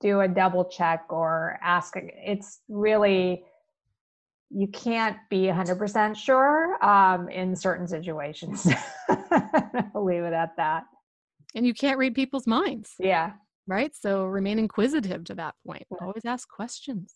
do 0.00 0.20
a 0.20 0.28
double 0.28 0.66
check 0.66 1.06
or 1.08 1.58
ask 1.62 1.94
it's 1.96 2.60
really 2.68 3.44
you 4.50 4.68
can't 4.68 5.16
be 5.28 5.44
100% 5.44 6.16
sure 6.16 6.84
um, 6.84 7.28
in 7.28 7.56
certain 7.56 7.86
situations 7.86 8.66
i'll 9.08 10.04
leave 10.04 10.22
it 10.22 10.32
at 10.32 10.56
that 10.56 10.84
and 11.56 11.66
you 11.66 11.74
can't 11.74 11.98
read 11.98 12.14
people's 12.14 12.46
minds. 12.46 12.92
Yeah. 13.00 13.32
Right. 13.66 13.92
So 13.96 14.26
remain 14.26 14.60
inquisitive 14.60 15.24
to 15.24 15.34
that 15.36 15.54
point. 15.66 15.84
Always 16.00 16.24
ask 16.24 16.48
questions. 16.48 17.12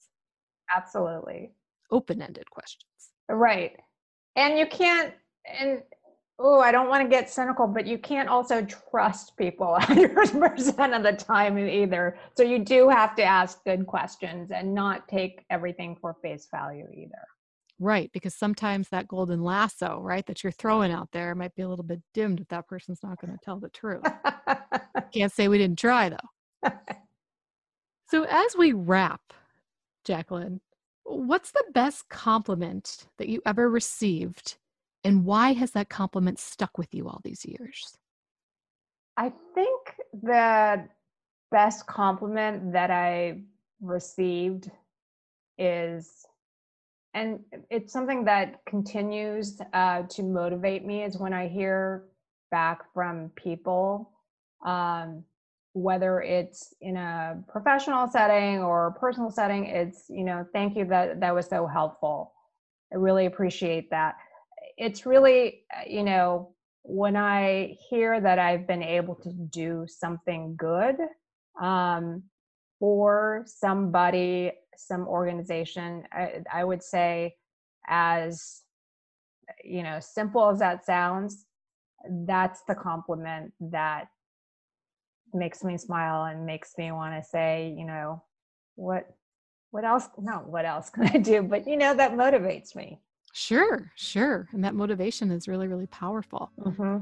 Absolutely. 0.74 1.52
Open 1.92 2.22
ended 2.22 2.50
questions. 2.50 2.90
Right. 3.28 3.76
And 4.34 4.58
you 4.58 4.66
can't, 4.66 5.12
and 5.46 5.82
oh, 6.42 6.60
I 6.60 6.72
don't 6.72 6.88
want 6.88 7.02
to 7.02 7.08
get 7.08 7.30
cynical, 7.30 7.66
but 7.66 7.86
you 7.86 7.98
can't 7.98 8.28
also 8.28 8.66
trust 8.90 9.36
people 9.36 9.76
100% 9.80 10.96
of 10.96 11.02
the 11.02 11.12
time 11.12 11.58
either. 11.58 12.16
So 12.36 12.42
you 12.42 12.58
do 12.58 12.88
have 12.88 13.14
to 13.16 13.22
ask 13.22 13.62
good 13.64 13.86
questions 13.86 14.50
and 14.50 14.74
not 14.74 15.06
take 15.06 15.44
everything 15.50 15.96
for 16.00 16.16
face 16.22 16.48
value 16.50 16.86
either. 16.92 17.22
Right, 17.78 18.10
because 18.12 18.34
sometimes 18.34 18.88
that 18.88 19.08
golden 19.08 19.42
lasso, 19.42 20.00
right, 20.02 20.26
that 20.26 20.42
you're 20.42 20.50
throwing 20.50 20.92
out 20.92 21.08
there 21.12 21.34
might 21.34 21.54
be 21.54 21.62
a 21.62 21.68
little 21.68 21.84
bit 21.84 22.02
dimmed 22.12 22.40
if 22.40 22.48
that 22.48 22.68
person's 22.68 23.02
not 23.02 23.20
going 23.20 23.32
to 23.32 23.38
tell 23.42 23.58
the 23.58 23.70
truth. 23.70 24.04
Can't 25.14 25.32
say 25.32 25.48
we 25.48 25.58
didn't 25.58 25.78
try 25.78 26.10
though. 26.10 26.70
so 28.10 28.24
as 28.24 28.54
we 28.56 28.72
wrap, 28.72 29.22
Jacqueline, 30.04 30.60
what's 31.04 31.52
the 31.52 31.64
best 31.72 32.08
compliment 32.10 33.06
that 33.16 33.28
you 33.28 33.40
ever 33.46 33.70
received 33.70 34.56
and 35.04 35.24
why 35.24 35.52
has 35.52 35.70
that 35.72 35.88
compliment 35.88 36.38
stuck 36.38 36.76
with 36.78 36.94
you 36.94 37.08
all 37.08 37.20
these 37.24 37.44
years? 37.44 37.96
I 39.16 39.32
think 39.54 39.94
the 40.22 40.88
best 41.50 41.86
compliment 41.86 42.72
that 42.72 42.90
I 42.90 43.42
received 43.80 44.70
is 45.58 46.26
and 47.14 47.40
it's 47.70 47.92
something 47.92 48.24
that 48.24 48.60
continues 48.66 49.60
uh, 49.72 50.02
to 50.08 50.22
motivate 50.22 50.84
me 50.84 51.02
is 51.02 51.18
when 51.18 51.32
i 51.32 51.48
hear 51.48 52.04
back 52.50 52.80
from 52.94 53.30
people 53.36 54.10
um, 54.64 55.24
whether 55.72 56.20
it's 56.20 56.74
in 56.80 56.96
a 56.96 57.42
professional 57.48 58.06
setting 58.08 58.62
or 58.62 58.96
personal 58.98 59.30
setting 59.30 59.66
it's 59.66 60.04
you 60.08 60.24
know 60.24 60.46
thank 60.52 60.76
you 60.76 60.84
that 60.84 61.20
that 61.20 61.34
was 61.34 61.46
so 61.46 61.66
helpful 61.66 62.32
i 62.92 62.96
really 62.96 63.26
appreciate 63.26 63.90
that 63.90 64.16
it's 64.80 65.04
really 65.04 65.62
uh, 65.76 65.82
you 65.86 66.02
know 66.02 66.54
when 66.82 67.14
i 67.14 67.76
hear 67.88 68.20
that 68.20 68.38
i've 68.38 68.66
been 68.66 68.82
able 68.82 69.14
to 69.14 69.30
do 69.50 69.86
something 69.86 70.56
good 70.56 70.96
um, 71.60 72.22
for 72.80 73.44
somebody 73.46 74.50
some 74.76 75.06
organization 75.06 76.02
I, 76.10 76.40
I 76.52 76.64
would 76.64 76.82
say 76.82 77.36
as 77.86 78.62
you 79.62 79.82
know 79.82 80.00
simple 80.00 80.48
as 80.48 80.58
that 80.60 80.86
sounds 80.86 81.44
that's 82.26 82.62
the 82.66 82.74
compliment 82.74 83.52
that 83.60 84.06
makes 85.34 85.62
me 85.62 85.76
smile 85.76 86.24
and 86.24 86.46
makes 86.46 86.72
me 86.78 86.90
want 86.92 87.22
to 87.22 87.28
say 87.28 87.74
you 87.76 87.84
know 87.84 88.22
what 88.76 89.06
what 89.70 89.84
else 89.84 90.08
not 90.18 90.48
what 90.48 90.64
else 90.64 90.88
can 90.90 91.04
i 91.08 91.18
do? 91.18 91.42
But 91.42 91.68
you 91.68 91.76
know 91.76 91.94
that 91.94 92.12
motivates 92.12 92.74
me 92.74 93.00
sure 93.32 93.90
sure 93.94 94.48
and 94.52 94.64
that 94.64 94.74
motivation 94.74 95.30
is 95.30 95.46
really 95.48 95.68
really 95.68 95.86
powerful 95.86 96.50
mm-hmm. 96.60 96.98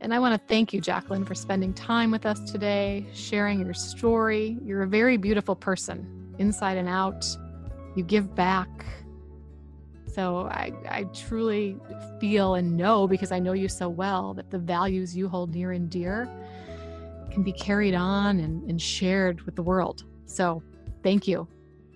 And 0.00 0.12
I 0.12 0.18
want 0.18 0.40
to 0.40 0.46
thank 0.46 0.72
you, 0.72 0.80
Jacqueline, 0.80 1.24
for 1.24 1.34
spending 1.34 1.72
time 1.72 2.10
with 2.10 2.26
us 2.26 2.50
today, 2.50 3.06
sharing 3.14 3.60
your 3.60 3.72
story. 3.72 4.58
You're 4.62 4.82
a 4.82 4.86
very 4.86 5.16
beautiful 5.16 5.56
person, 5.56 6.34
inside 6.38 6.76
and 6.76 6.88
out. 6.88 7.26
You 7.94 8.04
give 8.04 8.34
back. 8.34 8.68
So 10.06 10.48
I, 10.50 10.72
I 10.88 11.04
truly 11.14 11.78
feel 12.20 12.54
and 12.54 12.76
know, 12.76 13.06
because 13.06 13.32
I 13.32 13.38
know 13.38 13.52
you 13.52 13.68
so 13.68 13.88
well, 13.88 14.34
that 14.34 14.50
the 14.50 14.58
values 14.58 15.16
you 15.16 15.28
hold 15.28 15.54
near 15.54 15.72
and 15.72 15.90
dear 15.90 16.28
can 17.30 17.42
be 17.42 17.52
carried 17.52 17.94
on 17.94 18.40
and, 18.40 18.68
and 18.68 18.80
shared 18.80 19.42
with 19.42 19.56
the 19.56 19.62
world. 19.62 20.04
So 20.26 20.62
thank 21.02 21.26
you. 21.26 21.48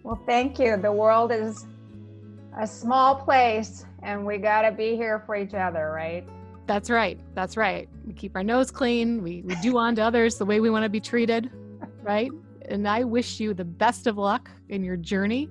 Well, 0.03 0.21
thank 0.27 0.59
you. 0.59 0.79
The 0.79 0.93
world 0.93 1.33
is 1.33 1.67
a 2.59 2.67
small 2.67 3.15
place, 3.15 3.85
and 4.03 4.25
we 4.25 4.39
got 4.39 4.63
to 4.63 4.73
be 4.73 4.97
here 4.97 5.23
for 5.27 5.37
each 5.37 5.55
other, 5.55 5.93
right? 5.95 6.27
That's 6.67 6.91
right. 6.91 7.19
That's 7.35 7.57
right. 7.57 7.89
We 8.07 8.13
keep 8.13 8.37
our 8.37 8.45
nose 8.45 8.71
clean. 8.71 9.23
We, 9.23 9.43
we 9.43 9.55
do 9.57 9.77
unto 9.77 10.03
others 10.03 10.39
the 10.39 10.45
way 10.45 10.61
we 10.61 10.71
want 10.71 10.85
to 10.85 10.89
be 10.89 11.01
treated, 11.01 11.51
right? 12.03 12.31
And 12.69 12.89
I 12.89 13.05
wish 13.05 13.41
you 13.41 13.55
the 13.55 13.65
best 13.65 14.07
of 14.07 14.17
luck 14.17 14.51
in 14.69 14.85
your 14.85 14.97
journey. 14.97 15.49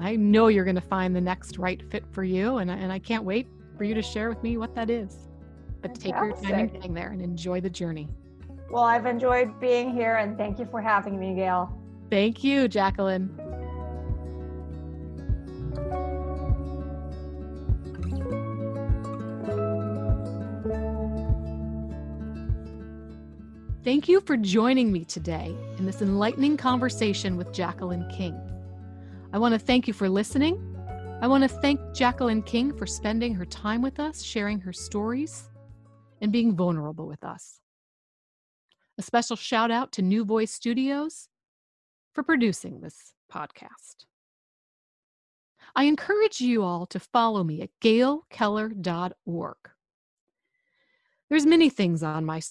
I 0.00 0.16
know 0.16 0.48
you're 0.48 0.64
going 0.64 0.74
to 0.76 0.80
find 0.80 1.14
the 1.16 1.20
next 1.20 1.58
right 1.58 1.82
fit 1.90 2.04
for 2.12 2.22
you, 2.22 2.58
and 2.58 2.70
I, 2.70 2.76
and 2.76 2.92
I 2.92 2.98
can't 2.98 3.24
wait 3.24 3.48
for 3.76 3.84
you 3.84 3.94
to 3.94 4.02
share 4.02 4.28
with 4.28 4.42
me 4.42 4.56
what 4.56 4.74
that 4.74 4.90
is. 4.90 5.16
But 5.80 5.94
take 5.94 6.14
your 6.14 6.32
time 6.32 6.60
in 6.60 6.68
getting 6.68 6.94
there 6.94 7.10
and 7.10 7.22
enjoy 7.22 7.60
the 7.60 7.70
journey. 7.70 8.08
Well, 8.70 8.84
I've 8.84 9.06
enjoyed 9.06 9.58
being 9.60 9.92
here, 9.92 10.16
and 10.16 10.36
thank 10.36 10.58
you 10.58 10.66
for 10.66 10.80
having 10.80 11.18
me, 11.18 11.34
Gail. 11.34 11.72
Thank 12.10 12.44
you, 12.44 12.68
Jacqueline. 12.68 13.34
Thank 23.88 24.06
you 24.06 24.20
for 24.20 24.36
joining 24.36 24.92
me 24.92 25.06
today 25.06 25.56
in 25.78 25.86
this 25.86 26.02
enlightening 26.02 26.58
conversation 26.58 27.38
with 27.38 27.54
Jacqueline 27.54 28.06
King. 28.10 28.38
I 29.32 29.38
want 29.38 29.54
to 29.54 29.58
thank 29.58 29.88
you 29.88 29.94
for 29.94 30.10
listening. 30.10 30.76
I 31.22 31.26
want 31.26 31.42
to 31.42 31.48
thank 31.48 31.80
Jacqueline 31.94 32.42
King 32.42 32.76
for 32.76 32.86
spending 32.86 33.34
her 33.34 33.46
time 33.46 33.80
with 33.80 33.98
us, 33.98 34.22
sharing 34.22 34.60
her 34.60 34.74
stories, 34.74 35.48
and 36.20 36.30
being 36.30 36.54
vulnerable 36.54 37.06
with 37.06 37.24
us. 37.24 37.60
A 38.98 39.02
special 39.02 39.36
shout 39.36 39.70
out 39.70 39.90
to 39.92 40.02
New 40.02 40.22
Voice 40.22 40.52
Studios 40.52 41.30
for 42.12 42.22
producing 42.22 42.82
this 42.82 43.14
podcast. 43.32 44.04
I 45.74 45.84
encourage 45.84 46.42
you 46.42 46.62
all 46.62 46.84
to 46.84 47.00
follow 47.00 47.42
me 47.42 47.62
at 47.62 47.70
gailkeller.org. 47.80 49.56
There's 51.30 51.46
many 51.46 51.70
things 51.70 52.02
on 52.02 52.26
my 52.26 52.42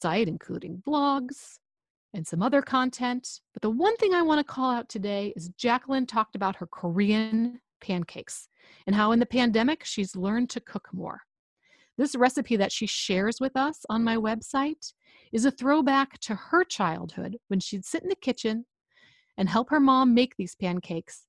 site, 0.00 0.28
including 0.28 0.82
blogs 0.86 1.58
and 2.14 2.26
some 2.26 2.42
other 2.42 2.62
content. 2.62 3.40
But 3.52 3.62
the 3.62 3.70
one 3.70 3.96
thing 3.96 4.14
I 4.14 4.22
want 4.22 4.38
to 4.38 4.52
call 4.52 4.70
out 4.70 4.88
today 4.88 5.32
is 5.36 5.50
Jacqueline 5.56 6.06
talked 6.06 6.34
about 6.34 6.56
her 6.56 6.66
Korean 6.66 7.60
pancakes 7.80 8.48
and 8.86 8.94
how 8.94 9.12
in 9.12 9.18
the 9.18 9.26
pandemic 9.26 9.84
she's 9.84 10.16
learned 10.16 10.50
to 10.50 10.60
cook 10.60 10.88
more. 10.92 11.20
This 11.96 12.14
recipe 12.14 12.56
that 12.56 12.72
she 12.72 12.86
shares 12.86 13.40
with 13.40 13.56
us 13.56 13.84
on 13.90 14.04
my 14.04 14.16
website 14.16 14.92
is 15.32 15.44
a 15.44 15.50
throwback 15.50 16.18
to 16.20 16.34
her 16.34 16.64
childhood 16.64 17.36
when 17.48 17.60
she'd 17.60 17.84
sit 17.84 18.02
in 18.02 18.08
the 18.08 18.16
kitchen 18.16 18.64
and 19.36 19.48
help 19.48 19.70
her 19.70 19.80
mom 19.80 20.14
make 20.14 20.36
these 20.36 20.54
pancakes 20.54 21.24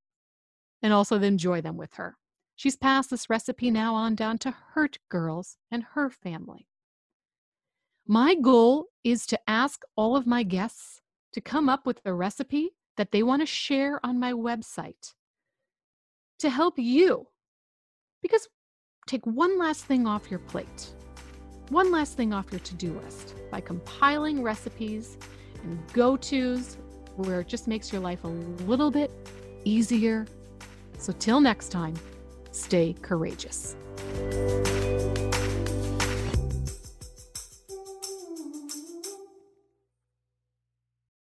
and 0.82 0.93
also 0.93 1.19
enjoy 1.22 1.61
them 1.61 1.78
with 1.78 1.93
her. 1.95 2.15
She's 2.55 2.76
passed 2.76 3.09
this 3.09 3.30
recipe 3.30 3.72
now 3.72 3.95
on 3.95 4.15
down 4.15 4.38
to 4.39 4.55
her 4.74 4.89
girls 5.09 5.57
and 5.72 5.84
her 5.93 6.09
family. 6.09 6.67
My 8.12 8.36
goal 8.36 8.88
is 9.05 9.26
to 9.28 9.39
ask 9.47 9.84
all 9.95 10.18
of 10.18 10.28
my 10.28 10.43
guests 10.43 10.99
to 11.32 11.39
come 11.39 11.70
up 11.70 11.86
with 11.86 12.01
a 12.03 12.14
recipe 12.14 12.72
that 12.97 13.14
they 13.14 13.24
want 13.24 13.41
to 13.41 13.45
share 13.45 14.05
on 14.05 14.20
my 14.20 14.34
website 14.34 15.14
to 16.39 16.49
help 16.49 16.74
you. 16.78 17.28
Because 18.22 18.49
take 19.07 19.26
one 19.26 19.57
last 19.57 19.86
thing 19.86 20.07
off 20.07 20.30
your 20.30 20.41
plate, 20.41 20.93
one 21.70 21.89
last 21.89 22.18
thing 22.18 22.34
off 22.34 22.51
your 22.51 22.59
to 22.59 22.76
do 22.76 22.91
list 22.99 23.36
by 23.49 23.62
compiling 23.62 24.43
recipes 24.43 25.18
and 25.64 25.80
go 25.93 26.18
tos 26.18 26.76
where 27.16 27.39
it 27.39 27.47
just 27.47 27.66
makes 27.66 27.93
your 27.93 28.01
life 28.01 28.26
a 28.26 28.34
little 28.68 28.91
bit 28.91 29.09
easier. 29.64 30.28
So, 30.97 31.14
till 31.14 31.39
next 31.39 31.70
time, 31.70 31.95
stay 32.51 32.93
courageous. 33.01 33.78